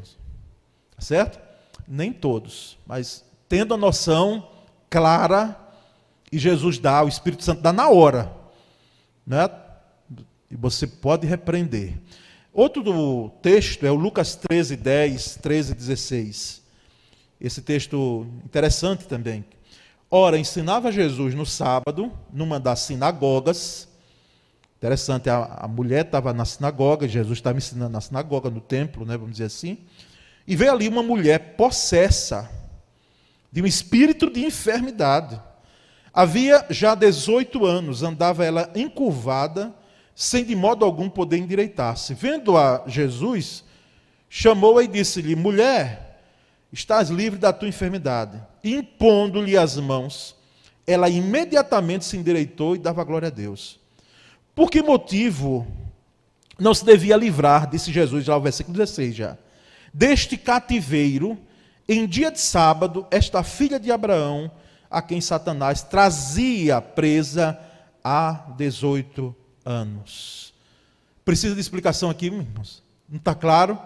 [0.97, 1.39] Certo?
[1.87, 4.49] Nem todos, mas tendo a noção
[4.89, 5.59] clara,
[6.31, 8.31] e Jesus dá, o Espírito Santo dá na hora,
[9.25, 9.49] né?
[10.49, 11.95] E você pode repreender.
[12.51, 16.63] Outro texto é o Lucas 13, 10, 13, 16.
[17.41, 19.43] Esse texto interessante também.
[20.09, 23.87] Ora, ensinava Jesus no sábado, numa das sinagogas.
[24.83, 29.15] Interessante, a, a mulher estava na sinagoga, Jesus estava ensinando na sinagoga, no templo, né,
[29.15, 29.77] vamos dizer assim.
[30.45, 32.51] E veio ali uma mulher possessa
[33.49, 35.41] de um espírito de enfermidade.
[36.13, 39.73] Havia já 18 anos, andava ela encurvada,
[40.13, 42.13] sem de modo algum poder endireitar-se.
[42.13, 43.63] Vendo a Jesus,
[44.27, 46.19] chamou-a e disse-lhe: Mulher,
[46.73, 48.37] estás livre da tua enfermidade.
[48.61, 50.35] Impondo-lhe as mãos,
[50.85, 53.81] ela imediatamente se endireitou e dava glória a Deus.
[54.55, 55.67] Por que motivo
[56.59, 59.37] não se devia livrar, disse Jesus, já o versículo 16 já,
[59.93, 61.37] deste cativeiro,
[61.87, 64.51] em dia de sábado, esta filha de Abraão,
[64.89, 67.59] a quem Satanás trazia presa
[68.03, 69.35] há 18
[69.65, 70.53] anos.
[71.25, 72.83] Precisa de explicação aqui, irmãos?
[73.09, 73.77] Não está claro?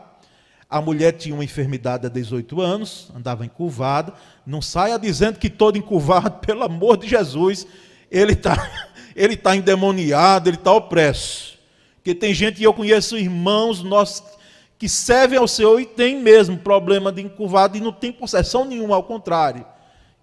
[0.70, 4.14] A mulher tinha uma enfermidade há 18 anos, andava encurvada.
[4.46, 7.66] Não saia dizendo que todo encurvado, pelo amor de Jesus,
[8.12, 8.87] ele está
[9.18, 11.58] ele tá endemoniado, ele está opresso.
[11.96, 14.24] Porque tem gente, e eu conheço irmãos nossos
[14.80, 18.96] que servem ao Senhor e tem mesmo problema de encurvado e não tem possessão nenhuma,
[18.96, 19.66] ao contrário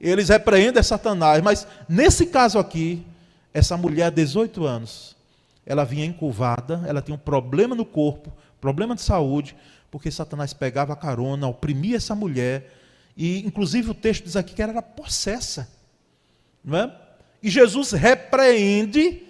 [0.00, 1.42] eles repreendem Satanás.
[1.42, 3.04] Mas nesse caso aqui,
[3.52, 5.16] essa mulher, 18 anos,
[5.64, 9.56] ela vinha encurvada, ela tinha um problema no corpo, problema de saúde,
[9.90, 12.72] porque Satanás pegava a carona, oprimia essa mulher,
[13.16, 15.68] e inclusive o texto diz aqui que ela era possessa.
[16.64, 16.92] Não é?
[17.44, 19.22] E Jesus repreende,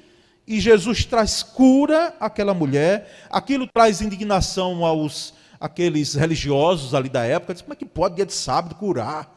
[0.46, 7.52] e Jesus traz cura àquela mulher, aquilo traz indignação aos aqueles religiosos ali da época,
[7.52, 9.34] diz, como é que pode dia de sábado curar?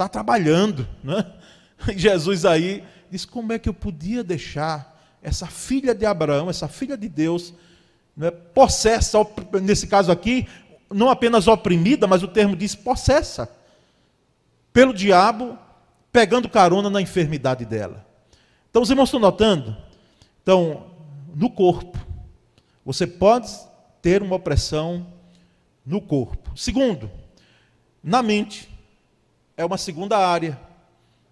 [0.00, 0.88] está trabalhando.
[1.04, 1.26] Né?
[1.88, 6.68] E Jesus aí diz: como é que eu podia deixar essa filha de Abraão, essa
[6.68, 7.52] filha de Deus,
[8.16, 9.18] né, possessa,
[9.62, 10.48] nesse caso aqui,
[10.90, 13.50] não apenas oprimida, mas o termo diz possessa,
[14.72, 15.58] pelo diabo,
[16.10, 18.09] pegando carona na enfermidade dela.
[18.70, 19.76] Então, os irmãos estão notando?
[20.42, 20.86] Então,
[21.34, 21.98] no corpo,
[22.84, 23.50] você pode
[24.00, 25.06] ter uma opressão
[25.84, 26.56] no corpo.
[26.56, 27.10] Segundo,
[28.02, 28.68] na mente
[29.56, 30.58] é uma segunda área,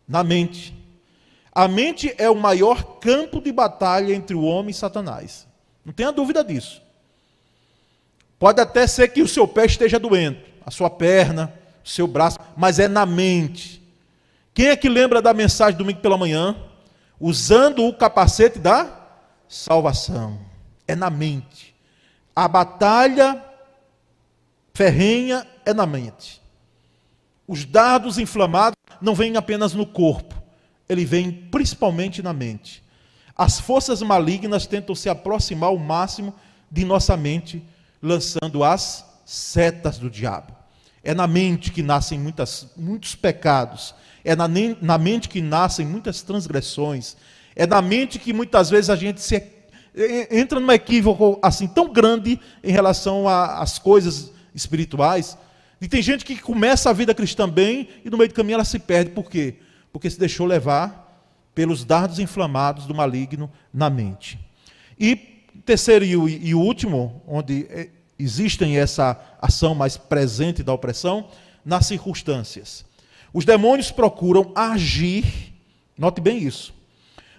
[0.07, 0.77] na mente.
[1.53, 5.47] A mente é o maior campo de batalha entre o homem e Satanás.
[5.85, 6.83] Não tenha dúvida disso.
[8.39, 11.53] Pode até ser que o seu pé esteja doendo, a sua perna,
[11.85, 13.83] o seu braço, mas é na mente.
[14.55, 16.55] Quem é que lembra da mensagem domingo pela manhã?
[17.21, 18.89] Usando o capacete da
[19.49, 20.39] salvação.
[20.87, 21.75] É na mente.
[22.35, 23.45] A batalha
[24.73, 26.41] ferrenha é na mente.
[27.49, 30.35] Os dardos inflamados não vêm apenas no corpo,
[30.89, 32.83] ele vem principalmente na mente.
[33.37, 36.35] As forças malignas tentam se aproximar ao máximo
[36.71, 37.67] de nossa mente,
[38.03, 40.55] lançando as setas do diabo.
[41.03, 44.49] É na mente que nascem muitas, muitos pecados, é na,
[44.81, 47.17] na mente que nascem muitas transgressões,
[47.55, 49.43] é na mente que muitas vezes a gente se
[50.31, 55.37] entra num equívoco assim tão grande em relação às coisas espirituais,
[55.81, 58.65] e tem gente que começa a vida cristã bem e no meio do caminho ela
[58.65, 59.11] se perde.
[59.13, 59.57] Por quê?
[59.93, 61.07] Porque se deixou levar
[61.55, 64.39] pelos dardos inflamados do maligno na mente.
[64.99, 65.17] E
[65.65, 71.29] terceiro e, último, onde é, existem essa ação mais presente da opressão,
[71.65, 72.85] nas circunstâncias.
[73.33, 75.53] Os demônios procuram agir,
[75.97, 76.75] note bem isso,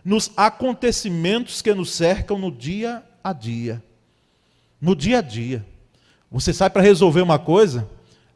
[0.03, 3.83] nos acontecimentos que nos cercam no dia a dia.
[4.79, 5.65] No dia a dia.
[6.31, 7.89] Você sai para resolver uma coisa,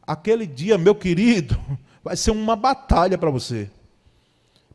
[0.06, 1.58] aquele dia, meu querido,
[2.02, 3.70] vai ser uma batalha para você.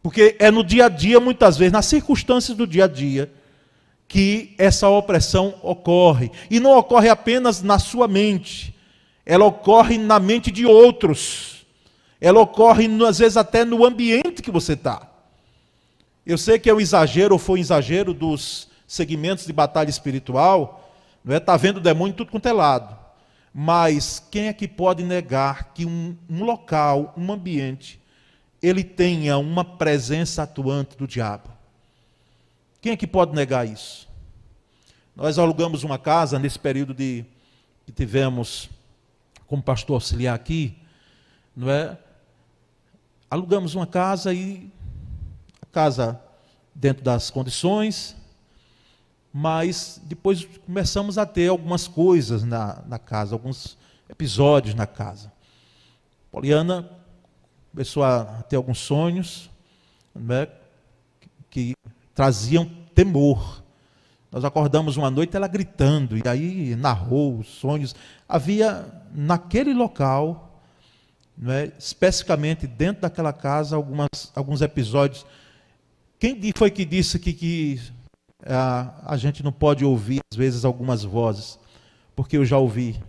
[0.02, 3.32] Porque é no dia a dia, muitas vezes, nas circunstâncias do dia a dia,
[4.08, 6.32] que essa opressão ocorre.
[6.50, 8.76] E não ocorre apenas na sua mente,
[9.26, 11.59] ela ocorre na mente de outros.
[12.22, 15.08] Ela ocorre, às vezes, até no ambiente que você está.
[16.26, 20.94] Eu sei que é um exagero, ou foi um exagero dos segmentos de batalha espiritual,
[21.24, 21.38] não é?
[21.38, 22.98] Está vendo demônio tudo quanto é lado.
[23.54, 28.00] Mas quem é que pode negar que um, um local, um ambiente,
[28.62, 31.50] ele tenha uma presença atuante do diabo?
[32.82, 34.08] Quem é que pode negar isso?
[35.16, 37.26] Nós alugamos uma casa nesse período de
[37.86, 38.70] que tivemos
[39.48, 40.78] como pastor auxiliar aqui,
[41.56, 41.98] não é?
[43.30, 44.72] Alugamos uma casa e
[45.62, 46.20] a casa
[46.74, 48.16] dentro das condições,
[49.32, 53.78] mas depois começamos a ter algumas coisas na, na casa, alguns
[54.10, 55.32] episódios na casa.
[56.32, 56.90] Poliana
[57.72, 59.48] começou a ter alguns sonhos
[60.16, 60.48] né,
[61.20, 61.74] que, que
[62.16, 62.66] traziam
[62.96, 63.64] temor.
[64.32, 67.96] Nós acordamos uma noite ela gritando, e aí narrou os sonhos.
[68.28, 70.49] Havia naquele local
[71.40, 71.72] não é?
[71.80, 75.26] especificamente dentro daquela casa, algumas, alguns episódios.
[76.20, 77.82] Quem foi que disse que, que
[78.46, 81.58] a, a gente não pode ouvir, às vezes, algumas vozes?
[82.14, 83.02] Porque eu já ouvi.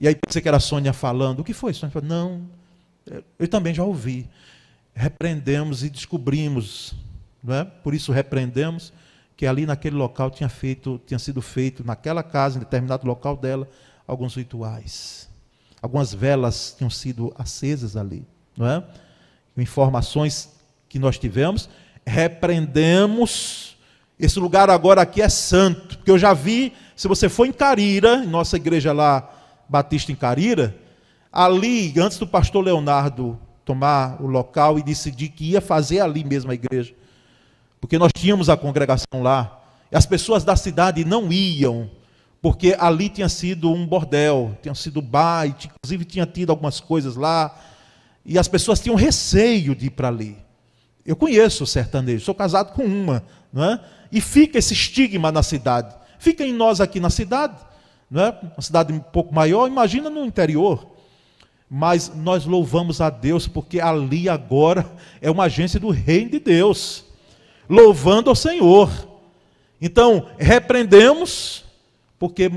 [0.00, 1.40] E aí pensei que era a Sônia falando.
[1.40, 1.92] O que foi, Sônia?
[1.92, 2.48] Falou, não,
[3.38, 4.26] eu também já ouvi.
[4.94, 6.94] Repreendemos e descobrimos,
[7.44, 7.64] não é?
[7.64, 8.92] por isso repreendemos,
[9.36, 13.68] que ali naquele local tinha, feito, tinha sido feito, naquela casa, em determinado local dela,
[14.06, 15.31] alguns rituais.
[15.82, 18.24] Algumas velas tinham sido acesas ali,
[18.56, 18.84] não é?
[19.56, 20.50] Informações
[20.88, 21.68] que nós tivemos,
[22.06, 23.76] repreendemos.
[24.16, 28.22] Esse lugar agora aqui é santo, porque eu já vi, se você for em Carira,
[28.22, 29.28] em nossa igreja lá,
[29.68, 30.76] Batista em Carira,
[31.32, 36.52] ali, antes do pastor Leonardo tomar o local e decidir que ia fazer ali mesmo
[36.52, 36.94] a igreja,
[37.80, 41.90] porque nós tínhamos a congregação lá, e as pessoas da cidade não iam,
[42.42, 47.14] porque ali tinha sido um bordel, tinha sido bar, e inclusive tinha tido algumas coisas
[47.14, 47.56] lá,
[48.26, 50.36] e as pessoas tinham receio de ir para ali.
[51.06, 53.80] Eu conheço o sertanejo, sou casado com uma, não é?
[54.10, 55.94] E fica esse estigma na cidade.
[56.18, 57.56] Fica em nós aqui na cidade,
[58.10, 58.38] não é?
[58.42, 60.86] Uma cidade um pouco maior, imagina no interior.
[61.70, 64.84] Mas nós louvamos a Deus porque ali agora
[65.20, 67.04] é uma agência do reino de Deus,
[67.68, 68.90] louvando ao Senhor.
[69.80, 71.61] Então, repreendemos
[72.22, 72.48] porque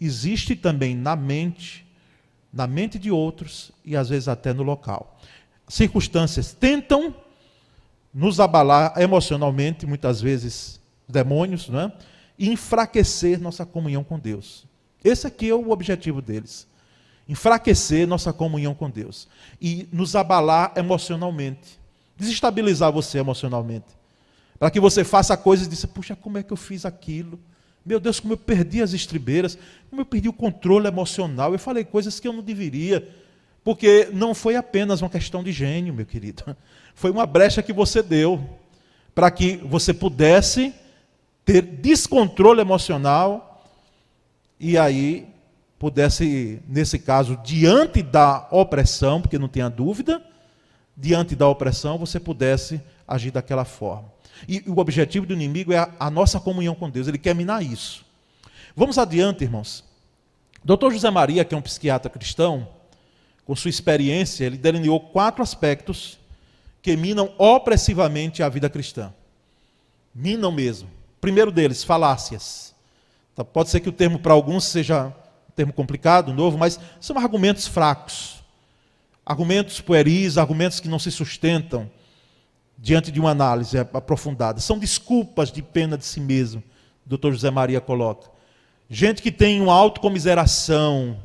[0.00, 1.86] existe também na mente,
[2.52, 5.16] na mente de outros e às vezes até no local.
[5.68, 7.14] Circunstâncias tentam
[8.12, 11.92] nos abalar emocionalmente, muitas vezes demônios, não é?
[12.36, 14.66] e enfraquecer nossa comunhão com Deus.
[15.04, 16.66] Esse aqui é o objetivo deles.
[17.28, 19.28] Enfraquecer nossa comunhão com Deus
[19.60, 21.78] e nos abalar emocionalmente,
[22.16, 23.86] desestabilizar você emocionalmente,
[24.58, 27.38] para que você faça coisas e diga: puxa, como é que eu fiz aquilo?
[27.86, 29.56] Meu Deus, como eu perdi as estribeiras,
[29.88, 31.52] como eu perdi o controle emocional.
[31.52, 33.08] Eu falei coisas que eu não deveria,
[33.62, 36.42] porque não foi apenas uma questão de gênio, meu querido.
[36.98, 38.42] Foi uma brecha que você deu
[39.14, 40.74] para que você pudesse
[41.44, 43.62] ter descontrole emocional
[44.58, 45.28] e aí
[45.78, 50.22] pudesse, nesse caso, diante da opressão, porque não tenha dúvida,
[50.96, 54.10] diante da opressão, você pudesse agir daquela forma.
[54.48, 57.62] E o objetivo do inimigo é a, a nossa comunhão com Deus, ele quer minar
[57.62, 58.04] isso.
[58.74, 59.84] Vamos adiante, irmãos.
[60.64, 60.90] Dr.
[60.92, 62.68] José Maria, que é um psiquiatra cristão,
[63.44, 66.18] com sua experiência, ele delineou quatro aspectos
[66.82, 69.14] que minam opressivamente a vida cristã.
[70.14, 70.90] Minam mesmo.
[71.20, 72.74] Primeiro deles, falácias.
[73.32, 77.16] Então, pode ser que o termo para alguns seja um termo complicado, novo, mas são
[77.18, 78.42] argumentos fracos.
[79.24, 81.90] Argumentos pueris, argumentos que não se sustentam
[82.78, 84.60] diante de uma análise aprofundada.
[84.60, 86.62] São desculpas de pena de si mesmo,
[87.04, 88.30] doutor José Maria coloca.
[88.88, 91.16] Gente que tem uma autocomiseração,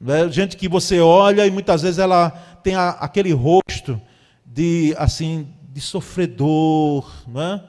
[0.00, 0.30] né?
[0.30, 2.30] gente que você olha e muitas vezes ela
[2.62, 4.00] tem a, aquele rosto
[4.44, 7.62] de assim de sofredor, né?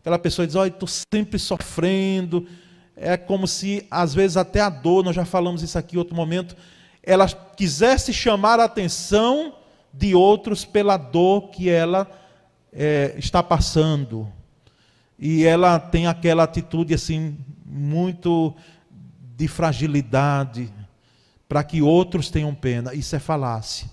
[0.00, 2.46] aquela pessoa diz, olha, estou sempre sofrendo,
[2.96, 6.14] é como se às vezes até a dor, nós já falamos isso aqui em outro
[6.14, 6.56] momento,
[7.02, 9.54] ela quisesse chamar a atenção
[9.92, 12.10] de outros pela dor que ela
[12.74, 14.28] é, está passando.
[15.18, 18.54] E ela tem aquela atitude assim, muito
[19.36, 20.72] de fragilidade,
[21.48, 22.92] para que outros tenham pena.
[22.92, 23.88] Isso é falácia.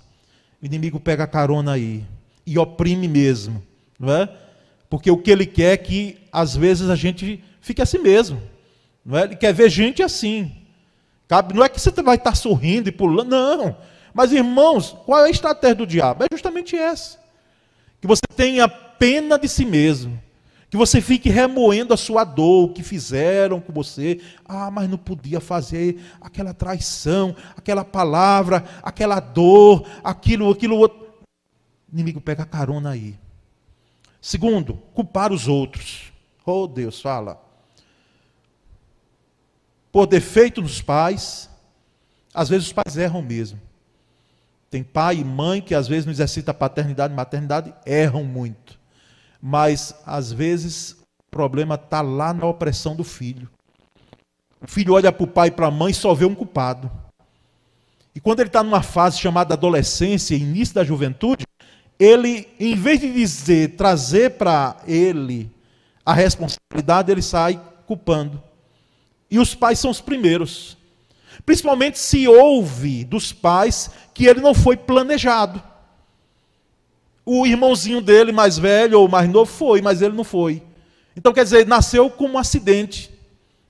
[0.62, 2.04] O inimigo pega carona aí
[2.46, 3.62] e oprime mesmo,
[4.00, 4.30] não é?
[4.89, 8.41] Porque o que ele quer é que às vezes a gente fique assim mesmo,
[9.06, 9.24] não é?
[9.24, 10.52] Ele quer ver gente assim.
[11.28, 13.78] Cabe, não é que você vai estar sorrindo e pulando, não.
[14.13, 16.24] Mas irmãos, qual é a estratégia do diabo?
[16.24, 17.21] É justamente essa
[18.02, 20.20] que você tenha pena de si mesmo,
[20.70, 24.20] que você fique remoendo a sua dor, o que fizeram com você.
[24.44, 31.00] Ah, mas não podia fazer aquela traição, aquela palavra, aquela dor, aquilo, aquilo outro.
[31.92, 33.20] O inimigo pega carona aí.
[34.20, 36.12] Segundo, culpar os outros.
[36.45, 37.39] Oh, Deus, fala.
[39.91, 41.49] Por defeito dos pais,
[42.34, 43.60] às vezes os pais erram mesmo.
[44.72, 48.80] Tem pai e mãe que às vezes não exercita paternidade e maternidade, erram muito.
[49.41, 53.49] Mas às vezes o problema está lá na opressão do filho.
[54.61, 56.89] O filho olha para o pai e para a mãe e só vê um culpado.
[58.15, 61.45] E quando ele está numa fase chamada adolescência, início da juventude,
[61.99, 65.51] ele, em vez de dizer, trazer para ele
[66.05, 68.41] a responsabilidade, ele sai culpando.
[69.30, 70.78] E os pais são os primeiros.
[71.46, 75.62] Principalmente se ouve dos pais que ele não foi planejado.
[77.26, 80.64] O irmãozinho dele, mais velho ou mais novo, foi, mas ele não foi.
[81.16, 83.12] Então, quer dizer, nasceu como um acidente.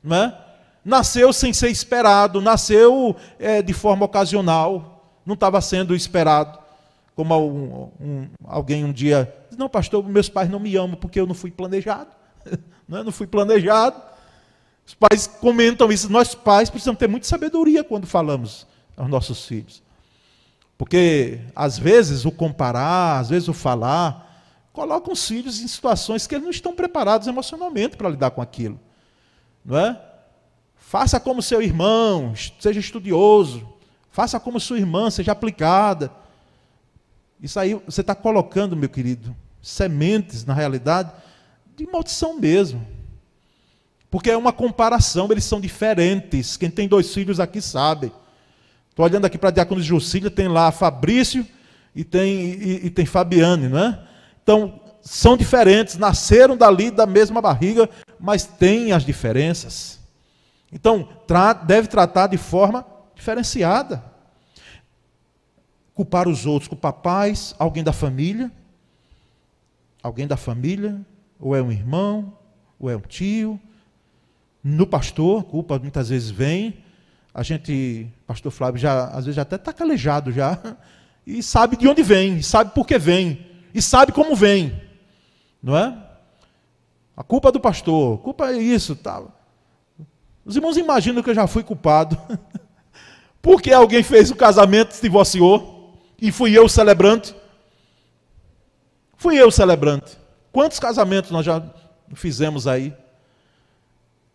[0.03, 0.38] Não é?
[0.84, 5.19] Nasceu sem ser esperado, nasceu é, de forma ocasional.
[5.26, 6.59] não estava sendo esperado.
[7.15, 11.28] Como um, um, alguém um dia não, pastor, meus pais não me amam porque eu
[11.28, 12.09] não fui planejado.
[12.88, 13.03] não, é?
[13.03, 14.01] não fui planejado.
[14.91, 16.11] Os pais comentam isso.
[16.11, 18.67] Nós pais precisamos ter muita sabedoria quando falamos
[18.97, 19.81] aos nossos filhos.
[20.77, 26.35] Porque às vezes o comparar, às vezes o falar, coloca os filhos em situações que
[26.35, 28.77] eles não estão preparados emocionalmente para lidar com aquilo.
[29.63, 30.01] Não é?
[30.75, 33.65] Faça como seu irmão, seja estudioso.
[34.09, 36.11] Faça como sua irmã, seja aplicada.
[37.41, 41.13] Isso aí você está colocando, meu querido, sementes, na realidade,
[41.77, 42.85] de maldição mesmo.
[44.12, 46.57] Porque é uma comparação, eles são diferentes.
[46.57, 48.12] Quem tem dois filhos aqui sabe.
[48.89, 51.47] Estou olhando aqui para a Diácono Jucília, tem lá Fabrício
[51.95, 53.99] e tem, e, e tem Fabiane, não é?
[54.43, 57.89] Então, são diferentes, nasceram dali da mesma barriga,
[58.20, 59.97] mas têm as diferenças.
[60.74, 62.86] Então, tra deve tratar de forma
[63.16, 64.03] diferenciada.
[65.95, 68.51] Culpar os outros, culpar pais, alguém da família,
[70.03, 70.99] alguém da família,
[71.39, 72.38] ou é um irmão,
[72.78, 73.57] ou é um tio.
[74.64, 76.84] No pastor, culpa muitas vezes vem.
[77.34, 80.57] A gente, pastor Flávio, já às vezes já até está calejado já,
[81.26, 84.82] e sabe de onde vem, sabe por que vem, e sabe como vem,
[85.64, 85.97] não é?
[87.16, 89.32] A culpa é do pastor, culpa é isso, tal.
[90.43, 92.18] Os irmãos imaginam que eu já fui culpado.
[93.41, 97.36] Porque alguém fez o casamento, se divorciou, e fui eu o celebrante.
[99.18, 100.18] Fui eu o celebrante.
[100.51, 101.64] Quantos casamentos nós já
[102.14, 102.93] fizemos aí?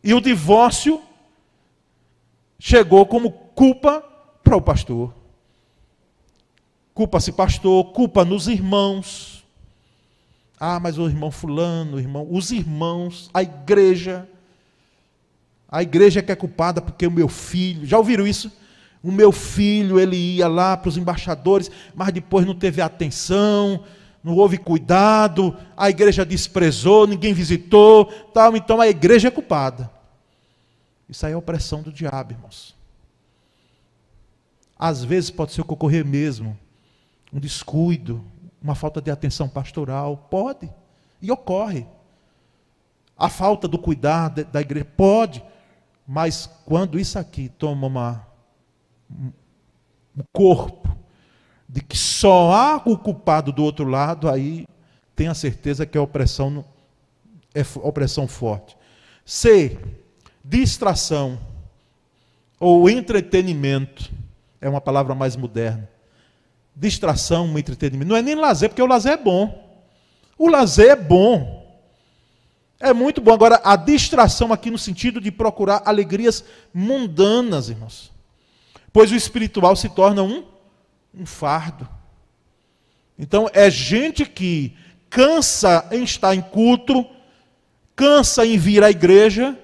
[0.07, 1.02] E o divórcio
[2.61, 4.04] chegou como culpa
[4.44, 5.12] para o pastor.
[6.94, 9.44] Culpa-se pastor, culpa nos irmãos.
[10.61, 14.28] Ah, mas o irmão fulano, o irmão, os irmãos, a igreja.
[15.68, 18.52] A igreja é que é culpada porque o meu filho, já ouviram isso?
[19.02, 23.82] O meu filho, ele ia lá para os embaixadores, mas depois não teve atenção,
[24.22, 29.95] não houve cuidado, a igreja desprezou, ninguém visitou, tal, então a igreja é culpada.
[31.09, 32.74] Isso aí é opressão do diabo, irmãos.
[34.78, 36.59] Às vezes pode ser o que ocorrer mesmo,
[37.32, 38.24] um descuido,
[38.61, 40.68] uma falta de atenção pastoral, pode,
[41.22, 41.86] e ocorre.
[43.16, 45.42] A falta do cuidado da igreja, pode.
[46.07, 48.26] Mas quando isso aqui toma uma,
[49.11, 50.94] um corpo
[51.68, 54.66] de que só há o culpado do outro lado, aí
[55.14, 56.64] tenha certeza que a opressão
[57.54, 58.76] é opressão forte.
[59.24, 59.78] C.
[60.49, 61.40] Distração
[62.61, 64.12] ou entretenimento
[64.61, 65.90] é uma palavra mais moderna.
[66.74, 68.09] Distração, entretenimento.
[68.09, 69.82] Não é nem lazer, porque o lazer é bom.
[70.38, 71.66] O lazer é bom.
[72.78, 73.32] É muito bom.
[73.32, 78.12] Agora, a distração aqui no sentido de procurar alegrias mundanas, irmãos.
[78.92, 80.44] Pois o espiritual se torna um,
[81.12, 81.88] um fardo.
[83.18, 84.76] Então, é gente que
[85.11, 87.05] cansa em estar em culto,
[87.97, 89.59] cansa em vir à igreja,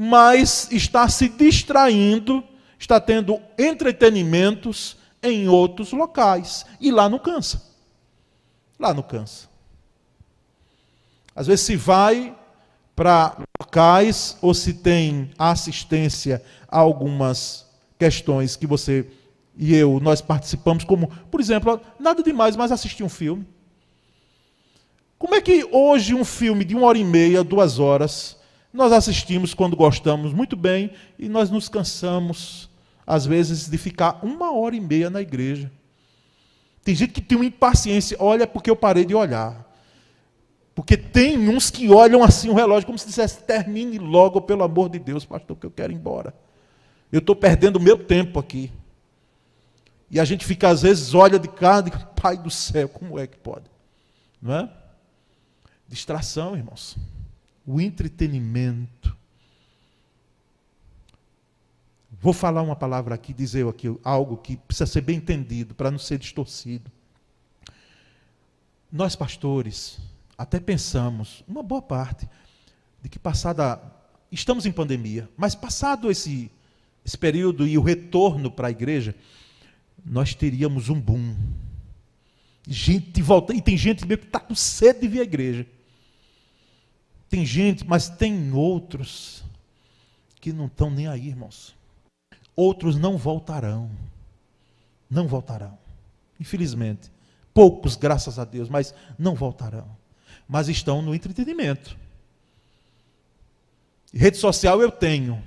[0.00, 2.44] mas está se distraindo,
[2.78, 6.64] está tendo entretenimentos em outros locais.
[6.80, 7.60] E lá não cansa.
[8.78, 9.48] Lá não cansa.
[11.34, 12.32] Às vezes se vai
[12.94, 17.66] para locais ou se tem assistência a algumas
[17.98, 19.04] questões que você
[19.56, 23.44] e eu nós participamos, como, por exemplo, nada demais, mas assistir um filme.
[25.18, 28.37] Como é que hoje um filme de uma hora e meia, duas horas,
[28.72, 32.68] nós assistimos quando gostamos muito bem e nós nos cansamos,
[33.06, 35.70] às vezes, de ficar uma hora e meia na igreja?
[36.84, 39.66] Tem gente que tem uma impaciência, olha porque eu parei de olhar.
[40.74, 44.88] Porque tem uns que olham assim o relógio como se dissesse: termine logo, pelo amor
[44.88, 46.32] de Deus, pastor, que eu quero ir embora.
[47.10, 48.70] Eu estou perdendo meu tempo aqui.
[50.10, 53.18] E a gente fica, às vezes, olha de cara e diz: Pai do céu, como
[53.18, 53.64] é que pode?
[54.40, 54.70] Não é?
[55.88, 56.96] Distração, irmãos.
[57.70, 59.14] O entretenimento.
[62.18, 65.98] Vou falar uma palavra aqui, dizer aqui algo que precisa ser bem entendido, para não
[65.98, 66.90] ser distorcido.
[68.90, 69.98] Nós, pastores,
[70.38, 72.26] até pensamos, uma boa parte,
[73.02, 73.78] de que passada.
[74.32, 76.50] Estamos em pandemia, mas passado esse,
[77.04, 79.14] esse período e o retorno para a igreja,
[80.04, 81.36] nós teríamos um boom.
[82.66, 85.66] Gente volta, e tem gente que está com sede de vir à igreja.
[87.28, 89.44] Tem gente, mas tem outros
[90.40, 91.74] que não estão nem aí, irmãos.
[92.56, 93.90] Outros não voltarão.
[95.10, 95.78] Não voltarão.
[96.40, 97.10] Infelizmente.
[97.52, 99.98] Poucos, graças a Deus, mas não voltarão
[100.48, 101.96] mas estão no entretenimento.
[104.12, 105.42] Rede social eu tenho.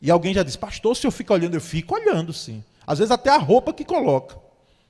[0.00, 2.64] E alguém já disse, pastor, se eu fico olhando, eu fico olhando sim.
[2.86, 4.38] Às vezes até a roupa que coloca.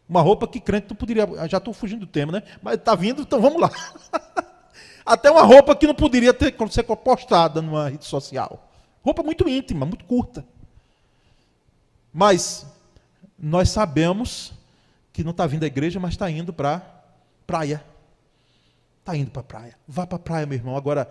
[0.08, 1.26] Uma roupa que crente não poderia.
[1.48, 2.42] Já estou fugindo do tema, né?
[2.62, 3.70] Mas está vindo, então vamos lá.
[5.06, 8.68] até uma roupa que não poderia ter, ser postada numa rede social.
[9.04, 10.44] Roupa muito íntima, muito curta.
[12.12, 12.66] Mas
[13.38, 14.52] nós sabemos
[15.12, 16.80] que não está vindo à igreja, mas está indo para
[17.46, 17.84] praia.
[18.98, 19.78] Está indo para praia.
[19.86, 20.76] Vá para praia, meu irmão.
[20.76, 21.08] Agora,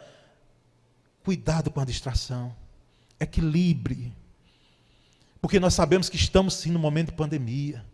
[1.23, 2.53] cuidado com a distração.
[3.17, 4.11] Equilibre.
[5.39, 7.85] Porque nós sabemos que estamos sim no momento de pandemia.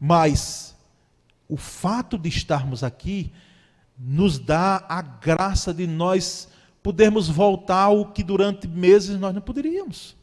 [0.00, 0.74] Mas
[1.48, 3.32] o fato de estarmos aqui
[4.04, 6.48] nos dá a graça de nós
[6.82, 10.16] podermos voltar ao que durante meses nós não poderíamos.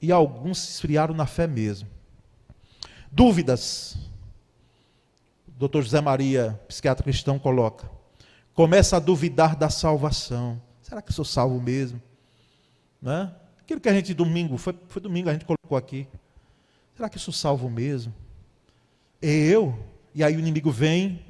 [0.00, 1.88] E alguns se esfriaram na fé mesmo.
[3.10, 3.96] Dúvidas.
[5.48, 5.82] O Dr.
[5.82, 7.90] José Maria, psiquiatra cristão, coloca.
[8.54, 10.62] Começa a duvidar da salvação.
[10.80, 12.00] Será que sou salvo mesmo?
[13.00, 13.32] Né?
[13.60, 16.06] Aquilo que a gente domingo, foi, foi domingo a gente colocou aqui.
[16.94, 18.14] Será que sou salvo mesmo?
[19.20, 19.76] Eu?
[20.14, 21.24] E aí o inimigo vem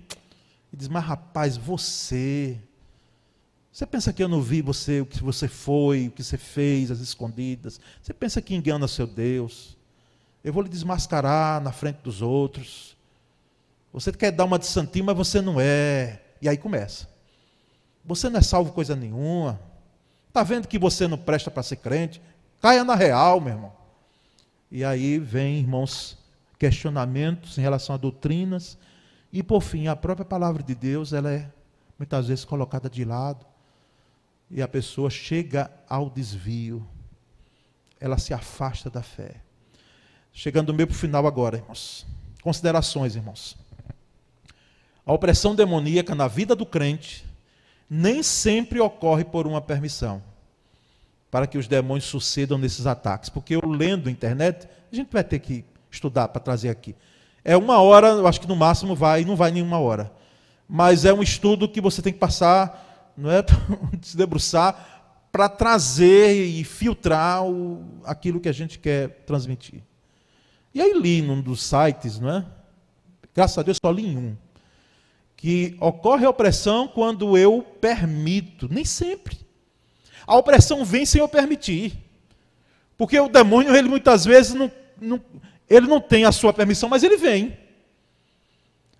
[0.73, 2.59] e diz: Mas rapaz, você.
[3.73, 6.91] Você pensa que eu não vi você, o que você foi, o que você fez,
[6.91, 7.81] as escondidas?
[8.03, 9.77] Você pensa que engana seu Deus?
[10.45, 12.97] Eu vou lhe desmascarar na frente dos outros.
[13.93, 16.21] Você quer dar uma de santinho, mas você não é.
[16.41, 17.09] E aí começa.
[18.05, 19.61] Você não é salvo coisa nenhuma.
[20.29, 22.21] Está vendo que você não presta para ser crente?
[22.61, 23.73] Caia na real, meu irmão.
[24.71, 26.19] E aí vem, irmãos,
[26.59, 28.77] questionamentos em relação a doutrinas.
[29.33, 31.51] E por fim, a própria palavra de Deus, ela é
[31.99, 33.47] muitas vezes colocada de lado.
[34.51, 36.87] E a pessoa chega ao desvio.
[37.99, 39.37] Ela se afasta da fé.
[40.33, 42.07] Chegando meio para o final agora, irmãos.
[42.43, 43.57] Considerações, irmãos.
[45.07, 47.25] A opressão demoníaca na vida do crente
[47.89, 50.23] nem sempre ocorre por uma permissão
[51.31, 53.31] para que os demônios sucedam nesses ataques.
[53.31, 56.95] Porque eu lendo na internet, a gente vai ter que estudar para trazer aqui.
[57.45, 60.13] É uma hora, eu acho que no máximo vai, não vai nenhuma hora.
[60.69, 63.45] Mas é um estudo que você tem que passar, não é?
[64.01, 64.93] se debruçar
[65.33, 69.83] para trazer e filtrar o, aquilo que a gente quer transmitir.
[70.75, 72.45] E aí li num dos sites, não é?
[73.35, 74.37] Graças a Deus só li em um.
[75.37, 78.69] Que ocorre a opressão quando eu permito.
[78.71, 79.39] Nem sempre.
[80.27, 81.99] A opressão vem sem eu permitir.
[82.97, 84.71] Porque o demônio, ele muitas vezes não,
[85.01, 85.21] não,
[85.73, 87.57] ele não tem a sua permissão, mas ele vem.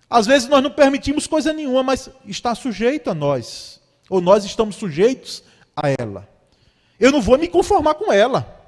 [0.09, 3.79] Às vezes nós não permitimos coisa nenhuma, mas está sujeito a nós.
[4.09, 5.43] Ou nós estamos sujeitos
[5.75, 6.27] a ela.
[6.99, 8.59] Eu não vou me conformar com ela.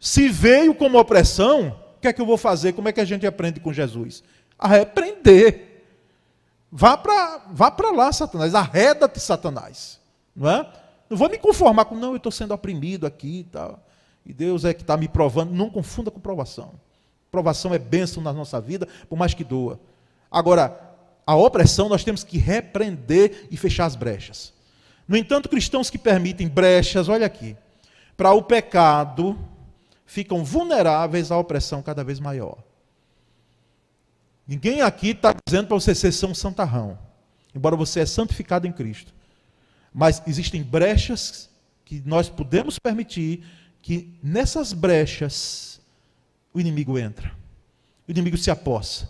[0.00, 2.72] Se veio como opressão, o que é que eu vou fazer?
[2.72, 4.22] Como é que a gente aprende com Jesus?
[4.58, 5.84] A repreender.
[6.70, 8.54] Vá para vá lá, Satanás.
[8.54, 10.00] Arreda-te, Satanás.
[10.34, 10.72] Não é?
[11.08, 13.84] Não vou me conformar com, não, eu estou sendo oprimido aqui e tal.
[14.24, 15.52] E Deus é que está me provando.
[15.52, 16.74] Não confunda com provação.
[17.30, 19.80] Provação é bênção na nossa vida, por mais que doa.
[20.30, 20.88] Agora,
[21.26, 24.52] a opressão nós temos que repreender e fechar as brechas.
[25.06, 27.56] No entanto, cristãos que permitem brechas, olha aqui,
[28.16, 29.38] para o pecado,
[30.04, 32.58] ficam vulneráveis à opressão cada vez maior.
[34.46, 36.98] Ninguém aqui está dizendo para você ser São Santarrão,
[37.54, 39.14] embora você é santificado em Cristo.
[39.92, 41.50] Mas existem brechas
[41.84, 43.44] que nós podemos permitir
[43.82, 45.77] que nessas brechas
[46.58, 47.32] o inimigo entra.
[48.06, 49.08] O inimigo se apossa.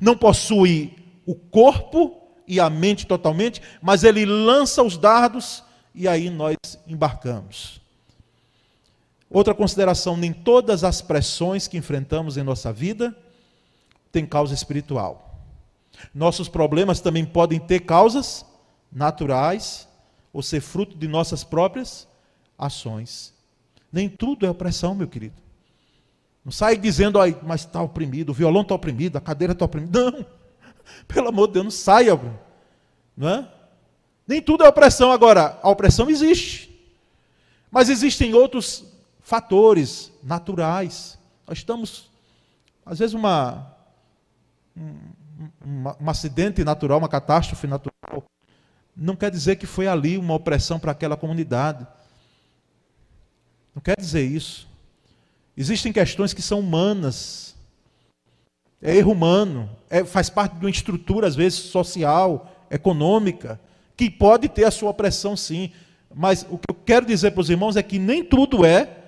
[0.00, 5.64] Não possui o corpo e a mente totalmente, mas ele lança os dardos
[5.94, 7.80] e aí nós embarcamos.
[9.30, 13.16] Outra consideração: nem todas as pressões que enfrentamos em nossa vida
[14.10, 15.40] têm causa espiritual.
[16.14, 18.44] Nossos problemas também podem ter causas
[18.90, 19.88] naturais
[20.32, 22.06] ou ser fruto de nossas próprias
[22.58, 23.32] ações.
[23.90, 25.42] Nem tudo é opressão, meu querido.
[26.44, 30.10] Não sai dizendo, aí, mas está oprimido, o violão está oprimido, a cadeira está oprimida.
[30.10, 30.26] Não,
[31.06, 32.18] pelo amor de Deus, não saia.
[33.16, 33.48] Não é?
[34.26, 35.12] Nem tudo é opressão.
[35.12, 36.68] Agora, a opressão existe.
[37.70, 38.84] Mas existem outros
[39.20, 41.18] fatores naturais.
[41.46, 42.10] Nós estamos,
[42.84, 43.74] às vezes, uma,
[44.76, 44.98] um,
[46.00, 48.24] um acidente natural, uma catástrofe natural,
[48.94, 51.86] não quer dizer que foi ali uma opressão para aquela comunidade.
[53.74, 54.68] Não quer dizer isso.
[55.56, 57.54] Existem questões que são humanas.
[58.80, 63.60] É erro humano, é, faz parte de uma estrutura, às vezes, social, econômica,
[63.96, 65.70] que pode ter a sua opressão, sim.
[66.12, 69.02] Mas o que eu quero dizer para os irmãos é que nem tudo é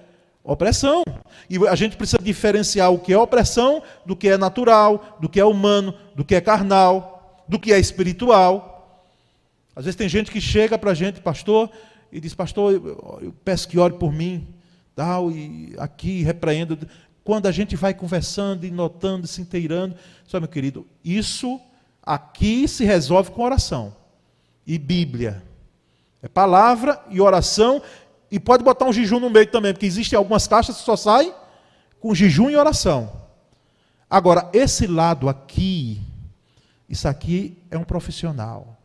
[0.45, 1.03] Opressão.
[1.49, 5.41] E a gente precisa diferenciar o que é opressão do que é natural, do que
[5.41, 9.11] é humano, do que é carnal, do que é espiritual.
[9.75, 11.71] Às vezes tem gente que chega para a gente, pastor,
[12.13, 14.47] e diz, pastor, eu, eu peço que ore por mim,
[14.95, 16.79] tal, e aqui repreendo.
[17.23, 19.97] quando a gente vai conversando e notando, se inteirando.
[20.27, 21.61] Só, meu querido, isso
[22.03, 23.95] aqui se resolve com oração
[24.67, 25.43] e Bíblia.
[26.23, 27.83] É palavra e oração.
[28.31, 31.33] E pode botar um jejum no meio também, porque existem algumas caixas que só saem
[32.01, 33.13] com jejum e oração.
[34.09, 36.01] Agora, esse lado aqui,
[36.89, 38.77] isso aqui é um profissional.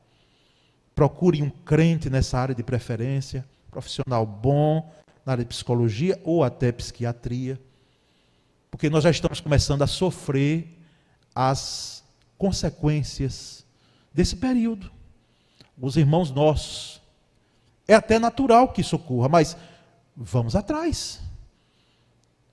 [0.93, 4.91] Procure um crente nessa área de preferência, profissional bom,
[5.29, 7.61] na área de psicologia ou até psiquiatria,
[8.71, 10.75] porque nós já estamos começando a sofrer
[11.35, 12.03] as
[12.35, 13.63] consequências
[14.11, 14.89] desse período.
[15.79, 16.99] Os irmãos nossos,
[17.87, 19.55] é até natural que isso ocorra, mas
[20.17, 21.21] vamos atrás.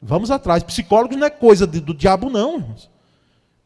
[0.01, 0.63] Vamos atrás.
[0.63, 2.77] Psicólogo não é coisa do diabo, não.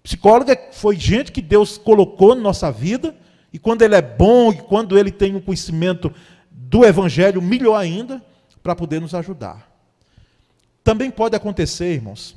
[0.04, 3.16] Psicólogo é, foi gente que Deus colocou na nossa vida,
[3.52, 6.14] e quando ele é bom, e quando ele tem um conhecimento
[6.48, 8.24] do Evangelho, melhor ainda,
[8.62, 9.70] para poder nos ajudar.
[10.82, 12.36] Também pode acontecer, irmãos,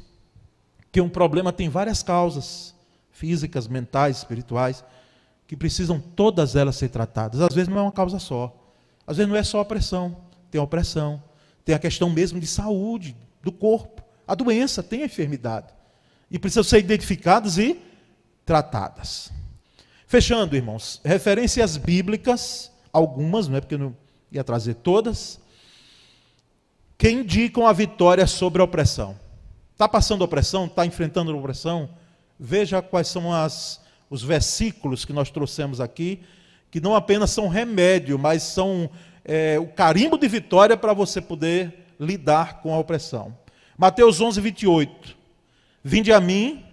[0.92, 2.74] que um problema tem várias causas,
[3.12, 4.84] físicas, mentais, espirituais,
[5.48, 7.42] que precisam todas elas ser tratadas.
[7.42, 8.56] Às vezes não é uma causa só.
[9.06, 10.16] Às vezes não é só a pressão,
[10.50, 11.22] tem a opressão,
[11.66, 14.02] tem a questão mesmo de saúde do corpo.
[14.28, 15.74] A doença tem a enfermidade.
[16.30, 17.80] E precisam ser identificadas e
[18.46, 19.32] tratadas.
[20.08, 23.98] Fechando, irmãos, referências bíblicas, algumas, não é porque eu não
[24.32, 25.40] ia trazer todas,
[27.04, 29.20] que indicam a vitória sobre a opressão.
[29.74, 30.68] Está passando opressão?
[30.68, 31.90] Está enfrentando opressão?
[32.40, 36.22] Veja quais são as, os versículos que nós trouxemos aqui,
[36.72, 38.90] que não apenas são remédio, mas são
[39.26, 43.38] é, o carimbo de vitória para você poder lidar com a opressão.
[43.78, 45.18] Mateus 11, 28.
[45.84, 46.64] Vinde a mim,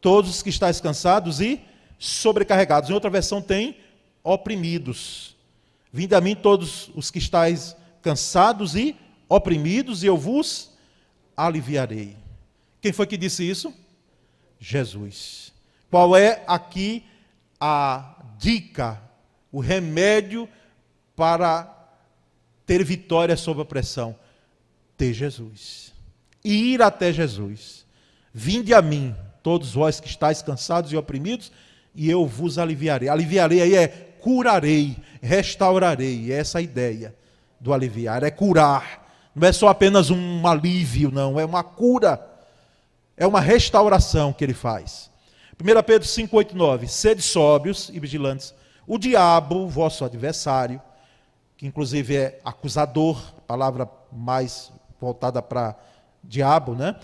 [0.00, 1.60] todos os que estáis cansados e
[1.96, 2.90] sobrecarregados.
[2.90, 3.76] Em outra versão tem
[4.24, 5.36] oprimidos.
[5.92, 8.96] Vinde a mim, todos os que estáis cansados e
[9.30, 10.72] oprimidos, e eu vos
[11.36, 12.16] aliviarei.
[12.82, 13.72] Quem foi que disse isso?
[14.58, 15.52] Jesus.
[15.88, 17.04] Qual é aqui
[17.60, 19.00] a dica,
[19.52, 20.48] o remédio
[21.14, 21.72] para
[22.66, 24.16] ter vitória sobre a pressão?
[24.96, 25.94] Ter Jesus.
[26.44, 27.86] Ir até Jesus.
[28.34, 31.52] Vinde a mim, todos vós que estáis cansados e oprimidos,
[31.94, 33.08] e eu vos aliviarei.
[33.08, 33.88] Aliviarei aí é
[34.20, 36.32] curarei, restaurarei.
[36.32, 37.14] É essa a ideia
[37.60, 38.99] do aliviar, é curar.
[39.34, 42.26] Não é só apenas um alívio, não, é uma cura.
[43.16, 45.10] É uma restauração que ele faz.
[45.60, 46.88] 1 Pedro 5, 8, 9.
[46.88, 48.54] Sede sóbrios e vigilantes.
[48.86, 50.80] O diabo, vosso adversário,
[51.56, 55.76] que inclusive é acusador, palavra mais voltada para
[56.24, 56.96] diabo, né?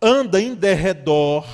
[0.00, 1.44] Anda em derredor,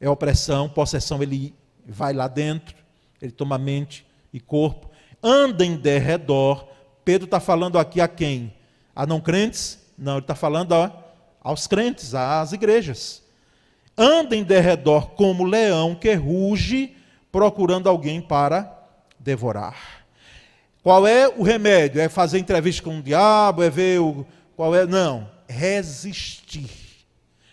[0.00, 1.54] é opressão, possessão, ele
[1.86, 2.74] vai lá dentro,
[3.22, 4.90] ele toma mente e corpo.
[5.22, 6.66] Anda em derredor.
[7.04, 8.52] Pedro está falando aqui a quem?
[8.96, 9.78] A não crentes?
[9.98, 10.90] Não, ele está falando a,
[11.42, 13.22] aos crentes, às igrejas.
[13.96, 16.96] Anda em derredor como leão que ruge,
[17.30, 18.74] procurando alguém para
[19.20, 20.06] devorar.
[20.82, 22.00] Qual é o remédio?
[22.00, 23.62] É fazer entrevista com o diabo?
[23.62, 24.26] É ver o.
[24.56, 24.86] Qual é?
[24.86, 25.28] Não.
[25.46, 26.70] Resistir.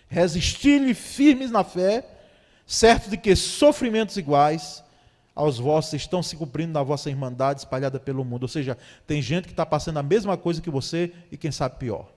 [0.07, 2.05] Resistir-lhe firmes na fé,
[2.65, 4.83] certo de que sofrimentos iguais
[5.35, 8.43] aos vossos estão se cumprindo na vossa irmandade espalhada pelo mundo.
[8.43, 8.77] Ou seja,
[9.07, 12.11] tem gente que está passando a mesma coisa que você e quem sabe pior.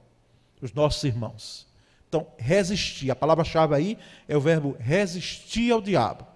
[0.60, 1.66] Os nossos irmãos.
[2.08, 3.10] Então, resistir.
[3.10, 3.98] A palavra-chave aí
[4.28, 6.26] é o verbo resistir ao diabo.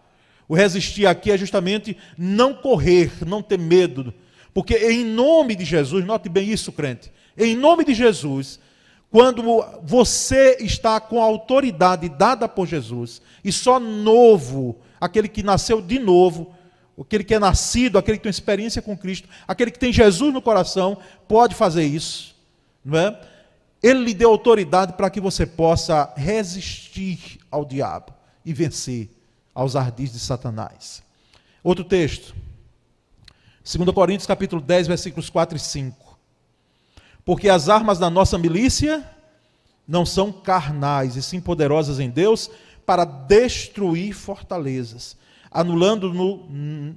[0.49, 4.12] O resistir aqui é justamente não correr, não ter medo.
[4.53, 7.12] Porque em nome de Jesus, note bem isso, crente.
[7.39, 8.59] Em nome de Jesus,
[9.11, 9.43] quando
[9.83, 15.99] você está com a autoridade dada por Jesus, e só novo, aquele que nasceu de
[15.99, 16.53] novo,
[16.99, 20.43] aquele que é nascido, aquele que tem experiência com Cristo, aquele que tem Jesus no
[20.43, 22.36] coração, pode fazer isso,
[22.84, 23.20] não é?
[23.82, 28.12] Ele lhe deu autoridade para que você possa resistir ao diabo
[28.45, 29.09] e vencer
[29.55, 31.03] aos ardis de Satanás.
[31.64, 32.34] Outro texto.
[33.64, 36.18] 2 Coríntios capítulo 10, versículos 4 e 5.
[37.24, 39.09] Porque as armas da nossa milícia
[39.86, 42.51] não são carnais, e sim poderosas em Deus
[42.84, 45.16] para destruir fortalezas
[45.51, 46.46] anulando no,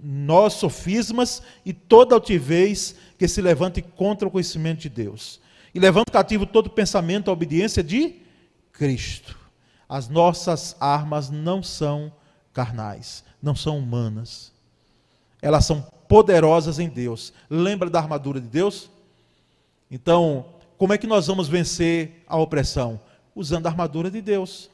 [0.03, 5.39] nós sofismas e toda altivez que se levante contra o conhecimento de Deus.
[5.73, 8.15] E levando cativo todo pensamento à obediência de
[8.71, 9.37] Cristo.
[9.89, 12.11] As nossas armas não são
[12.53, 14.51] carnais, não são humanas.
[15.41, 17.33] Elas são poderosas em Deus.
[17.49, 18.89] Lembra da armadura de Deus?
[19.89, 20.45] Então,
[20.77, 22.99] como é que nós vamos vencer a opressão?
[23.35, 24.69] Usando a armadura de Deus.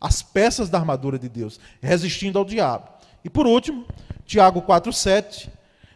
[0.00, 2.91] As peças da armadura de Deus, resistindo ao diabo.
[3.24, 3.86] E por último,
[4.26, 5.48] Tiago 4,7: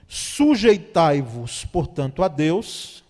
[0.09, 3.03] Sujeitai-vos, portanto, a Deus,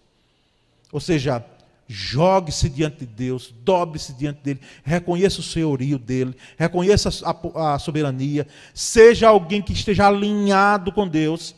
[0.90, 1.44] ou seja,
[1.88, 8.46] jogue-se diante de Deus, dobre-se diante dele, reconheça o senhorio dele, reconheça a, a, soberania,
[8.74, 11.54] seja alguém que esteja alinhado com Deus,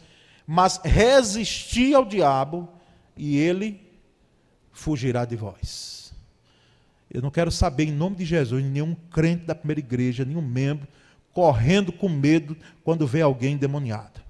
[0.46, 2.68] mas resistir ao diabo
[3.16, 3.80] e ele
[4.72, 6.12] fugirá de vós.
[7.11, 10.86] Eu não quero saber, em nome de Jesus, nenhum crente da primeira igreja, nenhum membro,
[11.33, 14.20] correndo com medo quando vê alguém endemoniado.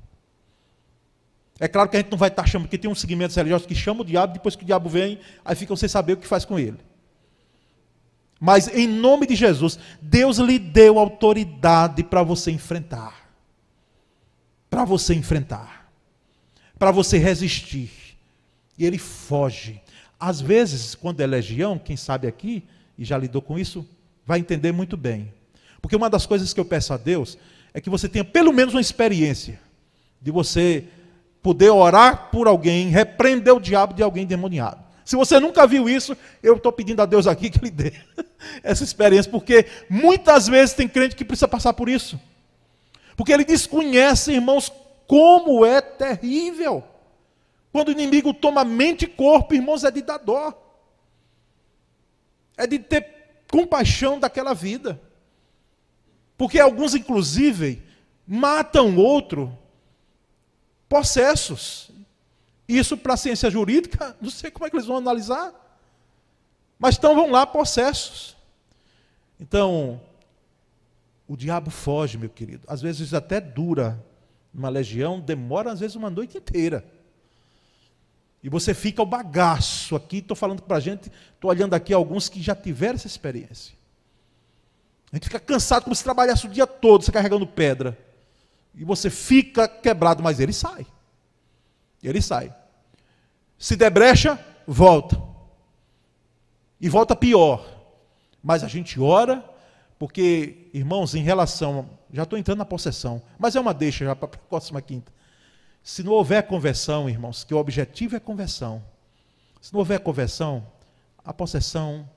[1.61, 3.75] É claro que a gente não vai estar chamando, porque tem uns segmentos religiosos que
[3.75, 6.45] chamam o diabo, depois que o diabo vem, aí ficam sem saber o que faz
[6.45, 6.79] com ele.
[8.41, 13.29] Mas em nome de Jesus, Deus lhe deu autoridade para você enfrentar.
[14.71, 15.91] Para você enfrentar.
[16.79, 17.91] Para você resistir.
[18.79, 19.83] E ele foge.
[20.21, 22.63] Às vezes, quando é legião, quem sabe aqui,
[22.97, 23.89] e já lidou com isso,
[24.25, 25.33] vai entender muito bem.
[25.81, 27.39] Porque uma das coisas que eu peço a Deus
[27.73, 29.61] é que você tenha pelo menos uma experiência
[30.21, 30.85] de você
[31.43, 34.85] poder orar por alguém, repreender o diabo de alguém demoniado.
[35.05, 37.93] Se você nunca viu isso, eu estou pedindo a Deus aqui que Ele dê
[38.63, 42.21] essa experiência, porque muitas vezes tem crente que precisa passar por isso.
[43.19, 44.73] Porque ele desconhece, irmãos,
[45.05, 46.85] como é terrível.
[47.73, 50.53] Quando o inimigo toma mente e corpo, irmãos, é de dar dó.
[52.57, 55.01] É de ter compaixão daquela vida.
[56.39, 57.83] Porque alguns, inclusive,
[58.25, 59.59] matam outro
[60.89, 61.91] possessos.
[62.67, 65.53] Isso para a ciência jurídica, não sei como é que eles vão analisar.
[66.79, 68.37] Mas então vão lá possessos.
[69.41, 70.01] Então,
[71.27, 72.63] o diabo foge, meu querido.
[72.69, 74.03] Às vezes até dura
[74.55, 76.85] uma legião, demora às vezes uma noite inteira.
[78.41, 82.29] E você fica o bagaço aqui, estou falando para a gente, estou olhando aqui alguns
[82.29, 83.78] que já tiveram essa experiência.
[85.13, 87.97] A gente fica cansado como se trabalhasse o dia todo, você carregando pedra
[88.79, 90.87] e você fica quebrado, mas ele sai.
[92.03, 92.55] Ele sai.
[93.59, 95.21] Se der brecha, volta.
[96.81, 97.67] E volta pior.
[98.41, 99.45] Mas a gente ora,
[99.99, 101.91] porque, irmãos, em relação.
[102.13, 105.13] Já estou entrando na possessão, mas é uma deixa já para a próxima quinta.
[105.83, 108.83] Se não houver conversão, irmãos, que o objetivo é conversão.
[109.61, 110.67] Se não houver conversão,
[111.25, 112.09] a possessão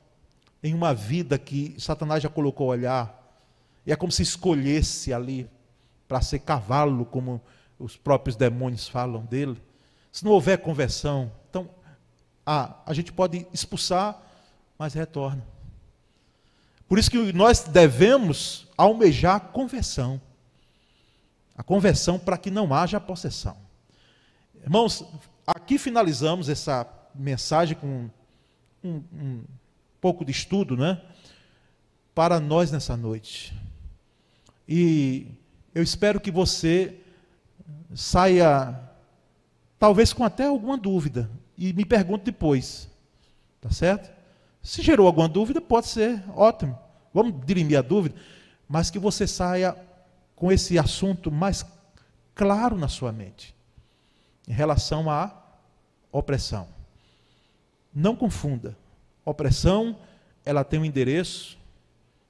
[0.63, 3.17] em uma vida que Satanás já colocou olhar,
[3.85, 5.49] e é como se escolhesse ali
[6.07, 7.41] para ser cavalo, como
[7.79, 9.61] os próprios demônios falam dele,
[10.11, 11.69] se não houver conversão, então
[12.45, 14.21] a, a gente pode expulsar,
[14.77, 15.45] mas retorna.
[16.87, 20.19] Por isso que nós devemos almejar a conversão.
[21.55, 23.55] A conversão para que não haja possessão.
[24.61, 25.05] Irmãos,
[25.47, 26.85] aqui finalizamos essa
[27.15, 28.09] mensagem com
[28.83, 29.43] um, um
[30.01, 30.99] pouco de estudo, né?
[32.13, 33.55] Para nós nessa noite.
[34.67, 35.27] E
[35.73, 36.97] eu espero que você
[37.93, 38.77] saia,
[39.77, 42.89] talvez com até alguma dúvida, e me pergunte depois.
[43.61, 44.11] Tá certo?
[44.63, 46.77] Se gerou alguma dúvida, pode ser ótimo.
[47.13, 48.15] Vamos dirimir a dúvida,
[48.67, 49.77] mas que você saia
[50.35, 51.63] com esse assunto mais
[52.33, 53.55] claro na sua mente,
[54.47, 55.31] em relação à
[56.11, 56.67] opressão.
[57.93, 58.75] Não confunda.
[59.23, 59.97] Opressão,
[60.45, 61.57] ela tem um endereço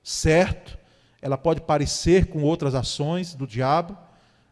[0.04, 0.78] certo,
[1.22, 3.98] ela pode parecer com outras ações do diabo,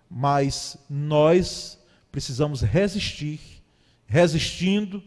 [0.09, 1.79] mas nós
[2.11, 3.39] precisamos resistir.
[4.07, 5.03] Resistindo,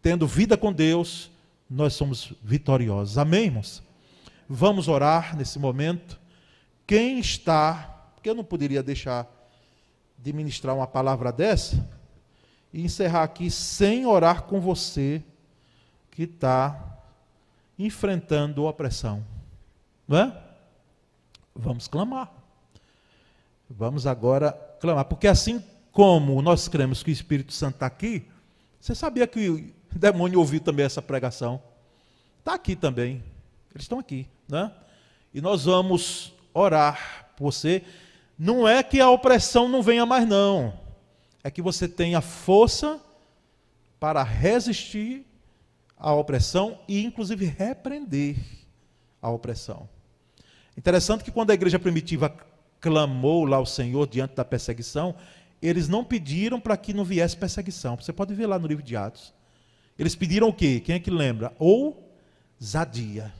[0.00, 1.30] tendo vida com Deus,
[1.68, 3.18] nós somos vitoriosos.
[3.18, 3.82] Amém, irmãos?
[4.48, 6.20] Vamos orar nesse momento.
[6.86, 9.26] Quem está, porque eu não poderia deixar
[10.18, 11.88] de ministrar uma palavra dessa
[12.72, 15.22] e encerrar aqui sem orar com você
[16.14, 17.00] que está
[17.78, 19.24] enfrentando opressão.
[20.06, 20.42] Não é?
[21.54, 22.32] Vamos clamar.
[23.68, 25.04] Vamos agora clamar.
[25.06, 28.26] Porque assim como nós cremos que o Espírito Santo está aqui,
[28.80, 31.60] você sabia que o demônio ouviu também essa pregação?
[32.38, 33.22] Está aqui também.
[33.74, 34.28] Eles estão aqui.
[34.48, 34.70] Né?
[35.32, 37.82] E nós vamos orar por você.
[38.38, 40.78] Não é que a opressão não venha mais, não.
[41.42, 43.00] É que você tenha força
[43.98, 45.26] para resistir
[45.96, 48.36] à opressão e, inclusive, repreender
[49.20, 49.88] a opressão.
[50.76, 52.34] Interessante que quando a igreja primitiva
[52.80, 55.14] clamou lá ao Senhor diante da perseguição,
[55.62, 57.96] eles não pediram para que não viesse perseguição.
[57.96, 59.32] Você pode ver lá no livro de Atos.
[59.98, 60.80] Eles pediram o quê?
[60.80, 61.54] Quem é que lembra?
[61.58, 63.32] Ousadia.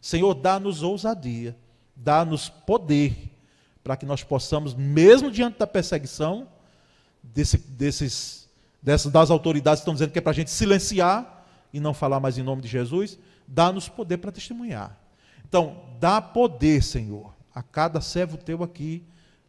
[0.00, 1.56] Senhor, dá-nos ousadia,
[1.94, 3.30] dá-nos poder,
[3.84, 6.48] para que nós possamos, mesmo diante da perseguição,
[7.22, 8.48] desse, desses,
[8.82, 11.37] dessas, das autoridades que estão dizendo que é para a gente silenciar
[11.72, 14.98] e não falar mais em nome de Jesus, dá-nos poder para testemunhar.
[15.46, 19.02] Então, dá poder, Senhor, a cada servo teu aqui,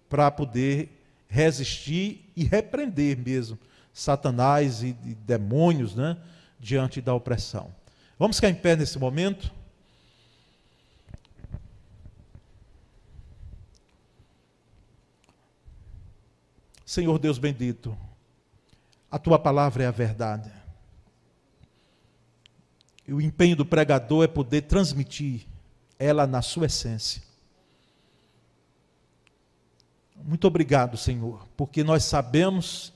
[0.08, 3.60] para poder resistir e repreender mesmo
[3.94, 6.18] Satanás e, e demônios né,
[6.60, 7.74] diante da opressão.
[8.18, 9.52] Vamos ficar em pé nesse momento.
[16.86, 17.96] Senhor Deus bendito,
[19.12, 20.52] a tua palavra é a verdade.
[23.10, 25.48] E o empenho do pregador é poder transmitir
[25.98, 27.24] ela na sua essência.
[30.24, 32.94] Muito obrigado, Senhor, porque nós sabemos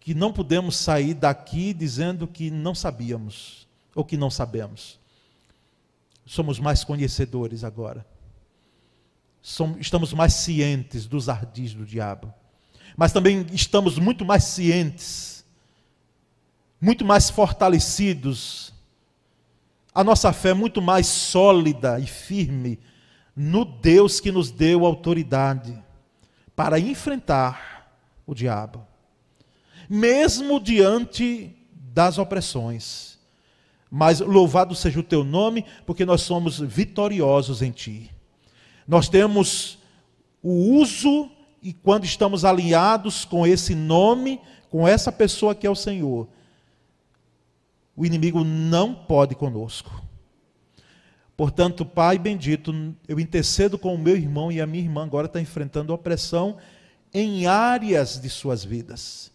[0.00, 5.00] que não podemos sair daqui dizendo que não sabíamos ou que não sabemos.
[6.26, 8.06] Somos mais conhecedores agora.
[9.78, 12.34] Estamos mais cientes dos ardis do diabo.
[12.94, 15.39] Mas também estamos muito mais cientes,
[16.80, 18.72] muito mais fortalecidos.
[19.94, 22.78] A nossa fé é muito mais sólida e firme
[23.34, 25.76] no Deus que nos deu autoridade
[26.54, 27.92] para enfrentar
[28.26, 28.90] o diabo
[29.90, 33.18] mesmo diante das opressões.
[33.90, 38.08] Mas louvado seja o teu nome, porque nós somos vitoriosos em ti.
[38.86, 39.80] Nós temos
[40.40, 41.28] o uso,
[41.60, 46.28] e quando estamos alinhados com esse nome, com essa pessoa que é o Senhor,
[48.00, 50.02] o inimigo não pode conosco.
[51.36, 55.38] Portanto, Pai bendito, eu intercedo com o meu irmão e a minha irmã agora está
[55.38, 56.56] enfrentando opressão
[57.12, 59.30] em áreas de suas vidas.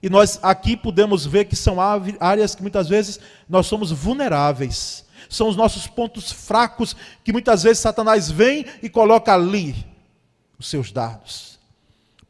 [0.00, 1.78] E nós aqui podemos ver que são
[2.20, 5.04] áreas que muitas vezes nós somos vulneráveis.
[5.28, 6.94] São os nossos pontos fracos
[7.24, 9.74] que muitas vezes Satanás vem e coloca ali
[10.56, 11.58] os seus dardos.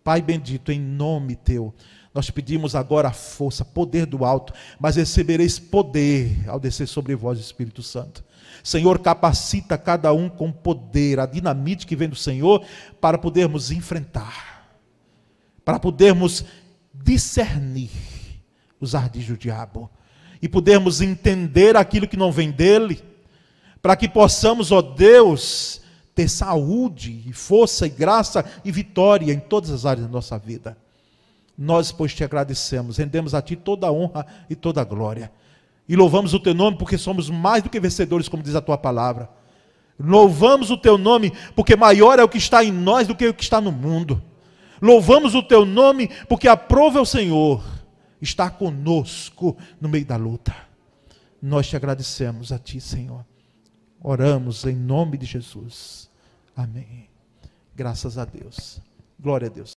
[0.03, 1.75] Pai bendito, em nome teu,
[2.15, 7.41] nós pedimos agora a força, poder do alto, mas recebereis poder ao descer sobre vós,
[7.41, 8.25] Espírito Santo.
[8.63, 12.65] Senhor, capacita cada um com poder, a dinamite que vem do Senhor,
[13.01, 14.65] para podermos enfrentar,
[15.65, 16.45] para podermos
[16.95, 17.91] discernir
[18.81, 19.91] os ardis do diabo
[20.41, 23.03] e podermos entender aquilo que não vem dele,
[23.83, 25.81] para que possamos, ó Deus,
[26.15, 30.77] ter saúde, e força e graça e vitória em todas as áreas da nossa vida.
[31.57, 35.31] Nós, pois, te agradecemos, rendemos a Ti toda a honra e toda a glória.
[35.89, 38.77] E louvamos o Teu nome porque somos mais do que vencedores, como diz a Tua
[38.77, 39.31] palavra.
[39.99, 43.35] Louvamos o Teu nome porque maior é o que está em nós do que o
[43.35, 44.23] que está no mundo.
[44.85, 47.65] Louvamos o teu nome, porque aprova o Senhor
[48.21, 50.55] estar conosco no meio da luta.
[51.41, 53.25] Nós te agradecemos a ti, Senhor.
[54.03, 56.11] Oramos em nome de Jesus.
[56.55, 57.09] Amém.
[57.75, 58.79] Graças a Deus.
[59.19, 59.73] Glória a Deus.